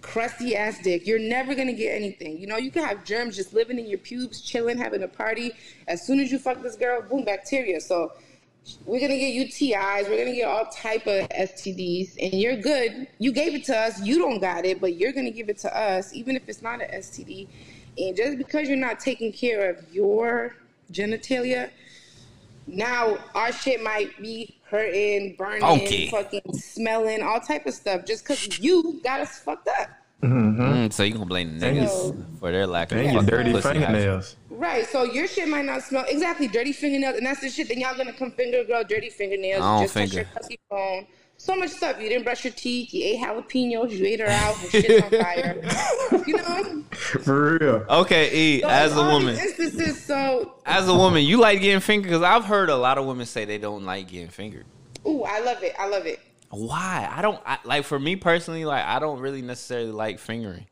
[0.00, 1.06] crusty ass dick.
[1.06, 2.38] You're never gonna get anything.
[2.38, 5.52] You know, you can have germs just living in your pubes, chilling, having a party.
[5.88, 7.80] As soon as you fuck this girl, boom, bacteria.
[7.80, 8.12] So
[8.86, 10.08] we're gonna get UTIs.
[10.08, 13.06] We're gonna get all type of STDs, and you're good.
[13.18, 14.00] You gave it to us.
[14.02, 16.80] You don't got it, but you're gonna give it to us, even if it's not
[16.82, 17.48] an STD.
[17.98, 20.56] And just because you're not taking care of your
[20.92, 21.70] genitalia,
[22.66, 26.08] now our shit might be hurting, burning, Okay.
[26.08, 29.90] fucking smelling, all type of stuff, just because you got us fucked up.
[30.22, 33.52] Mm, so you gonna blame the niggas for their lack of Dang, your fucking dirty
[33.52, 33.82] pussy hygiene.
[33.82, 34.36] fingernails.
[34.62, 37.66] Right, so your shit might not smell exactly dirty fingernails, and that's the shit.
[37.66, 39.60] Then y'all gonna come finger girl dirty fingernails.
[39.60, 41.06] I don't you just touch your pussy phone.
[41.36, 42.00] So much stuff.
[42.00, 42.94] You didn't brush your teeth.
[42.94, 43.90] You ate jalapenos.
[43.90, 44.54] You ate her out.
[44.54, 45.60] Her shit's on fire.
[46.28, 46.84] you know.
[46.92, 47.84] For real.
[47.90, 50.00] Okay, E, So as a woman, instances.
[50.00, 52.04] So, as a woman, you like getting fingered?
[52.04, 54.66] Because I've heard a lot of women say they don't like getting fingered.
[55.04, 55.74] ooh, I love it.
[55.76, 56.20] I love it.
[56.50, 57.12] Why?
[57.12, 57.84] I don't I, like.
[57.84, 60.66] For me personally, like I don't really necessarily like fingering.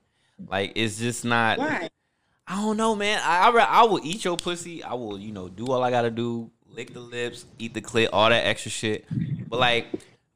[0.47, 1.59] Like it's just not.
[1.59, 1.89] Why?
[2.51, 3.21] I don't know, man.
[3.23, 4.83] I, I I will eat your pussy.
[4.83, 8.09] I will, you know, do all I gotta do, lick the lips, eat the clit,
[8.13, 9.07] all that extra shit.
[9.49, 9.87] But like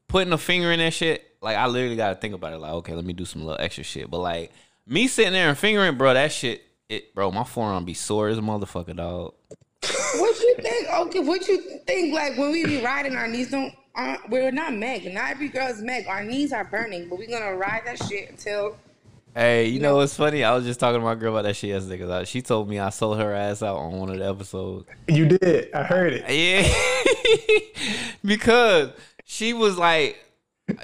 [0.06, 2.58] putting a finger in that shit, like I literally gotta think about it.
[2.58, 4.08] Like, okay, let me do some little extra shit.
[4.08, 4.52] But like
[4.86, 8.38] me sitting there and fingering, bro, that shit, it, bro, my forearm be sore as
[8.38, 9.34] a motherfucker, dog.
[9.80, 10.88] What you think?
[10.88, 12.14] Okay, what you think?
[12.14, 13.74] Like when we be riding, our knees don't.
[13.96, 15.12] Uh, we're not Meg.
[15.12, 16.06] Not every girl is Meg.
[16.06, 18.76] Our knees are burning, but we're gonna ride that shit until.
[19.34, 20.44] Hey, you know what's funny?
[20.44, 22.78] I was just talking to my girl about that shit yesterday because she told me
[22.78, 24.88] I sold her ass out on one of the episodes.
[25.08, 25.74] You did.
[25.74, 26.24] I heard it.
[26.30, 28.90] Yeah, because
[29.24, 30.24] she was like,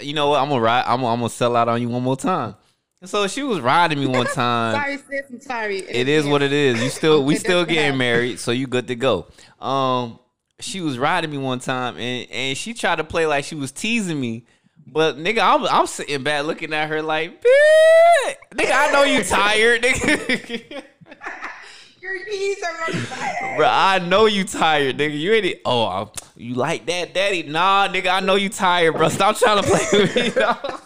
[0.00, 0.40] you know what?
[0.40, 0.82] I'm gonna ride.
[0.84, 2.56] I'm, I'm gonna sell out on you one more time.
[3.00, 4.74] And so she was riding me one time.
[4.74, 5.30] Sorry, sis.
[5.30, 5.78] I'm sorry.
[5.78, 6.82] It is what it is.
[6.82, 9.26] You still we still getting married, so you good to go.
[9.60, 10.18] Um,
[10.58, 13.70] she was riding me one time, and and she tried to play like she was
[13.70, 14.44] teasing me.
[14.92, 19.22] But nigga, I'm, I'm sitting back looking at her like, "Bitch, nigga, I know you
[19.22, 20.82] tired, nigga.
[22.02, 23.56] Your knees are on fire.
[23.58, 25.16] Bro, I know you tired, nigga.
[25.18, 25.44] You ain't.
[25.44, 27.42] e- Oh, I'm- you like that, daddy?
[27.44, 29.08] Nah, nigga, I know you tired, bro.
[29.10, 30.80] Stop trying to play with me, dog.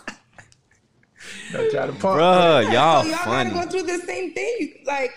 [1.53, 2.01] Don't try to pump.
[2.01, 3.51] Bro, y'all so y'all funny.
[3.51, 4.83] gotta go through the same thing.
[4.85, 5.13] Like,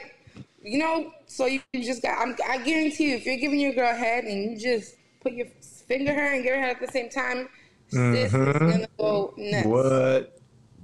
[0.61, 2.19] you know, so you just got.
[2.21, 5.47] I'm, I guarantee you, if you're giving your girl head and you just put your
[5.87, 7.49] finger her and give her head at the same time,
[7.89, 9.67] sis is gonna go nuts.
[9.67, 10.33] What?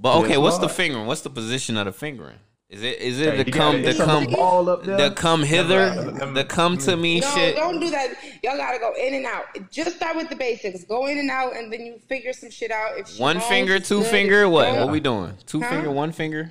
[0.00, 0.72] But okay, Yes, what's the Lord.
[0.72, 1.06] fingering?
[1.06, 2.36] What's the position of the fingering?
[2.70, 4.96] Is it is it Hey, the come gotta the come the ball up there.
[4.96, 7.54] the come hither Them- the come to me No, shit?
[7.56, 8.14] don't do that.
[8.42, 9.44] Y'all gotta go in and out.
[9.70, 10.82] Just start with the basics.
[10.84, 12.98] Go in and out, and then you figure some shit out.
[12.98, 14.06] If One finger, two good.
[14.10, 14.64] Finger, what?
[14.64, 15.34] don't, What we doing?
[15.46, 15.70] Two Huh?
[15.70, 16.50] finger, one finger?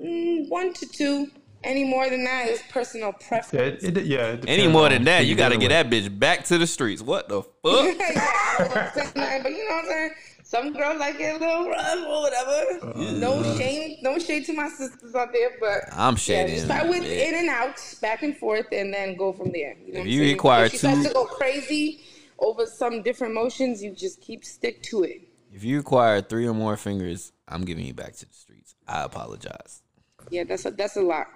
[0.00, 1.26] mm, one to two.
[1.68, 3.84] Any more than that is personal Yeah, preference.
[3.84, 6.44] it, it, yeah, it Any more than that, you got to get that bitch back
[6.46, 7.02] to the streets.
[7.02, 7.62] What the fuck?
[7.62, 10.10] yeah, I don't wanna say nothing, but you know what I'm saying.
[10.44, 12.96] Some girls like it a little rough or whatever.
[12.98, 16.54] Uh, no shame, no shade to my sisters out there, but I'm yeah, shading.
[16.54, 17.28] just start with Yeah.
[17.28, 19.76] in and out, back and forth, and then go from there.
[19.84, 20.32] You know what I'm you saying?
[20.36, 22.00] require if she starts two- to go crazy
[22.38, 25.20] over some different motions, you just keep stick to it.
[25.52, 28.74] If you require three or more fingers, I'm giving you back to the streets.
[28.86, 29.82] I apologize.
[30.30, 31.26] Yeah, that's a that's a lot.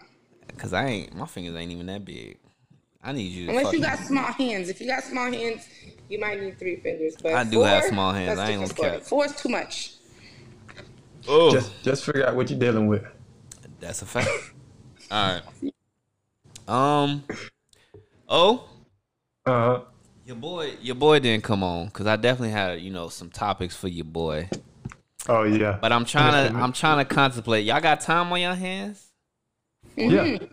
[0.58, 2.38] Cause I ain't my fingers ain't even that big.
[3.02, 4.68] I need you to Unless you fucking- got small hands.
[4.68, 5.68] If you got small hands,
[6.08, 7.16] you might need three fingers.
[7.20, 8.38] But I do four, have small hands.
[8.38, 9.00] I ain't different gonna story.
[9.00, 9.08] cap.
[9.08, 9.94] Four is too much.
[11.28, 13.04] Oh, Just, just figure out what you're dealing with.
[13.80, 14.28] that's a fact.
[15.10, 15.72] All right.
[16.68, 17.24] Um.
[18.28, 18.68] Oh,
[19.46, 19.80] Uh huh.
[20.24, 23.74] your boy, your boy didn't come on because I definitely had you know some topics
[23.76, 24.48] for your boy.
[25.28, 25.78] Oh yeah.
[25.80, 27.64] But I'm trying to, I'm trying to contemplate.
[27.66, 29.08] Y'all got time on your hands?
[29.96, 30.38] Yeah.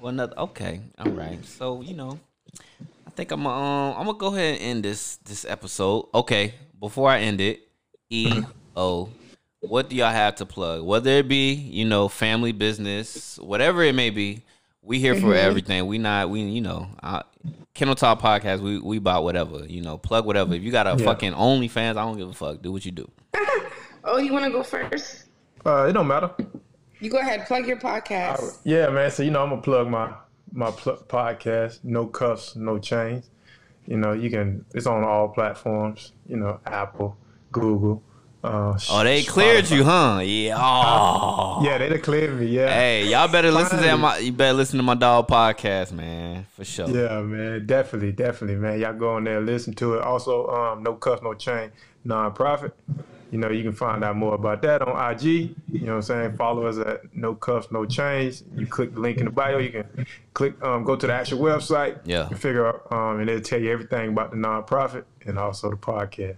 [0.00, 0.38] Well, another.
[0.38, 1.42] Okay, all right.
[1.46, 2.18] So you know,
[3.06, 6.08] I think I'm um, I'm gonna go ahead and end this this episode.
[6.14, 7.66] Okay, before I end it,
[8.10, 8.42] E
[8.76, 9.08] O,
[9.60, 10.82] what do y'all have to plug?
[10.84, 14.42] Whether it be you know family business, whatever it may be,
[14.82, 15.86] we here for everything.
[15.86, 16.86] We not we you know.
[17.02, 17.22] I,
[17.72, 20.52] Kennel Talk podcast, we we bought whatever, you know, plug whatever.
[20.52, 21.04] If you got a Yeah.
[21.06, 22.60] fucking OnlyFans, I don't give a fuck.
[22.60, 23.10] Do what you do.
[24.06, 25.24] Oh, you want to go first?
[25.64, 26.30] Uh, it don't matter.
[27.04, 27.46] You go ahead.
[27.46, 28.60] Plug your podcast.
[28.64, 29.10] Yeah, man.
[29.10, 30.14] So you know, I'm gonna plug my
[30.52, 31.80] my pl- podcast.
[31.84, 33.28] No cuffs, no chains.
[33.84, 34.64] You know, you can.
[34.74, 36.12] It's on all platforms.
[36.26, 37.18] You know, Apple,
[37.52, 38.02] Google.
[38.42, 40.20] Uh, Oh, they cleared you, huh?
[40.24, 40.56] Yeah.
[40.58, 41.60] Oh.
[41.62, 42.46] Yeah, they cleared me.
[42.46, 42.72] Yeah.
[42.72, 44.16] Hey, y'all better listen to my.
[44.16, 46.88] You better listen to my dog podcast, man, for sure.
[46.88, 48.80] Yeah, man, definitely, definitely, man.
[48.80, 50.00] Y'all go in there, listen to it.
[50.02, 51.70] Also, um, no cuffs, no chain,
[52.06, 52.72] nonprofit.
[53.34, 55.24] You know, you can find out more about that on IG.
[55.24, 56.36] You know what I'm saying?
[56.36, 58.44] Follow us at No Cuffs, No Chains.
[58.54, 59.58] You click the link in the bio.
[59.58, 61.98] You can click, um, go to the actual website.
[62.04, 62.28] Yeah.
[62.28, 65.76] And figure out, um, and it'll tell you everything about the nonprofit and also the
[65.76, 66.36] podcast.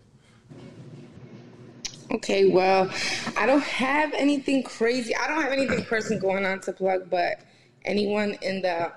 [2.13, 2.91] Okay, well,
[3.37, 5.15] I don't have anything crazy.
[5.15, 7.41] I don't have anything personal going on to plug, but
[7.85, 8.91] anyone in the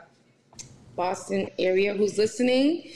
[0.95, 2.89] Boston area who's listening,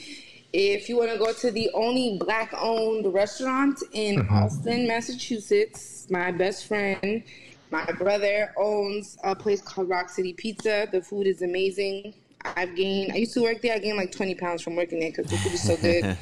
[0.53, 4.45] if you want to go to the only black owned restaurant in uh-huh.
[4.45, 7.23] Austin, Massachusetts, my best friend,
[7.71, 10.87] my brother owns a place called Rock City Pizza.
[10.91, 12.13] The food is amazing.
[12.45, 15.09] I've gained, I used to work there, I gained like 20 pounds from working there
[15.09, 16.17] because the food is so good.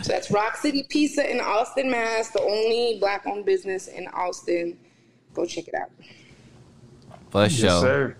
[0.04, 4.76] so that's Rock City Pizza in Austin, Mass, the only black owned business in Austin.
[5.32, 5.90] Go check it out.
[7.30, 7.70] For Yes, sure.
[7.80, 8.16] sir.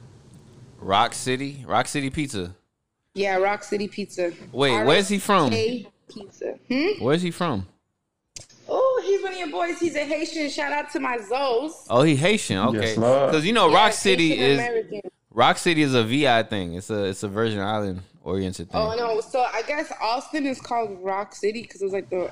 [0.79, 2.55] Rock City, Rock City Pizza.
[3.15, 4.33] Yeah, Rock City Pizza.
[4.53, 5.51] Wait, where's he from?
[5.51, 6.59] Pizza.
[6.69, 7.03] Hmm?
[7.03, 7.67] Where's he from?
[8.69, 9.81] Oh, he's one of your boys.
[9.81, 10.49] He's a Haitian.
[10.49, 11.73] Shout out to my Zoes.
[11.91, 12.59] Oh, he Haitian.
[12.59, 15.01] Okay, Yes, because you know Rock Yes, City Haitian is American.
[15.33, 16.75] Rock City is a VI thing.
[16.75, 18.81] It's a it's a Virgin Island oriented thing.
[18.81, 19.21] Oh no!
[19.21, 22.31] So I guess Austin is called Rock City because it was like the,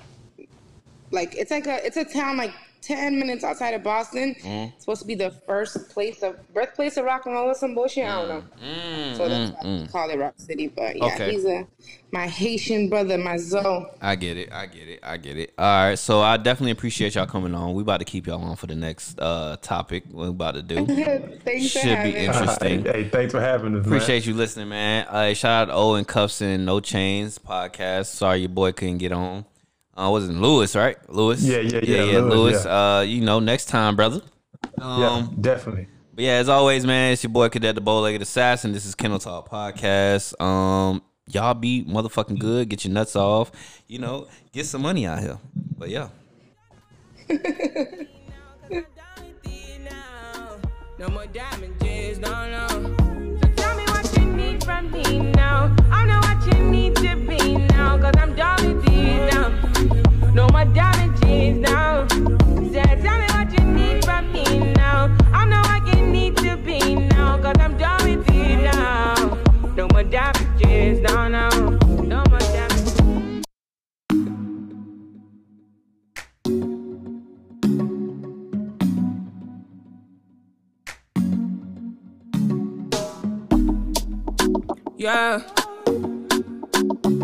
[1.11, 4.35] like it's like a it's a town like ten minutes outside of Boston.
[4.43, 4.69] Mm.
[4.75, 7.75] It's supposed to be the first place of birthplace of rock and roll or some
[7.75, 8.05] bullshit.
[8.07, 9.15] I don't know.
[9.15, 10.69] so that's why they call it Rock City.
[10.69, 11.31] But yeah, Mm, Okay.
[11.33, 11.67] he's a
[12.11, 13.87] my Haitian brother, my Zoe.
[14.01, 14.51] I get it.
[14.53, 15.01] I get it.
[15.03, 15.53] I get it.
[15.59, 15.99] All right.
[15.99, 17.75] So I definitely appreciate y'all coming on.
[17.75, 20.05] We about to keep y'all on for the next uh topic.
[20.11, 20.87] We're about to do.
[21.45, 22.25] Thanks for Should be having me.
[22.27, 22.85] interesting.
[22.85, 23.85] hey, hey, thanks for having us.
[23.85, 25.07] Appreciate you listening, man.
[25.09, 28.07] Uh, shout out to No Cuffs and No Chains podcast.
[28.07, 29.45] Sorry your boy couldn't get on.
[29.99, 30.97] Uh, wasn't Lewis, right?
[31.11, 31.43] Lewis.
[31.43, 32.05] Yeah, yeah, yeah.
[32.05, 32.35] yeah, Lewis.
[32.63, 34.21] Lewis, Uh, you know, next time, brother.
[34.79, 35.01] Man.
[35.01, 35.89] Yeah, Um, definitely.
[36.15, 38.73] but yeah, as always, man, it's your boy Cadet the Bow Legged Assassin.
[38.73, 40.41] This is Kennel Talk Podcast.
[40.41, 42.69] Um, y'all be motherfucking good.
[42.69, 43.51] Get your nuts off.
[43.89, 45.39] You know, get some money out here.
[45.77, 46.09] But yeah.
[50.99, 52.19] No more damages,
[60.35, 62.07] No more damages now.
[62.07, 64.45] Tell me what you need from me
[64.75, 65.17] now.
[65.33, 69.39] I know what you need to be now, cause I'm done with you now.
[69.77, 71.49] No more damages, no, no.
[72.03, 72.39] No more.
[84.97, 85.43] Yeah.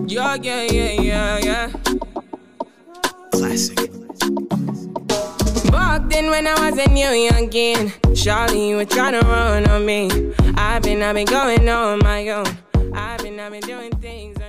[0.07, 2.14] Yeah, yeah, yeah, yeah, yeah.
[3.55, 3.77] Classic.
[5.71, 10.11] Back then when I was a new youngin', Charlie, were trying to run on me.
[10.57, 12.47] I've been, I've been going on my own.
[12.93, 14.44] I've been, I've been doing things.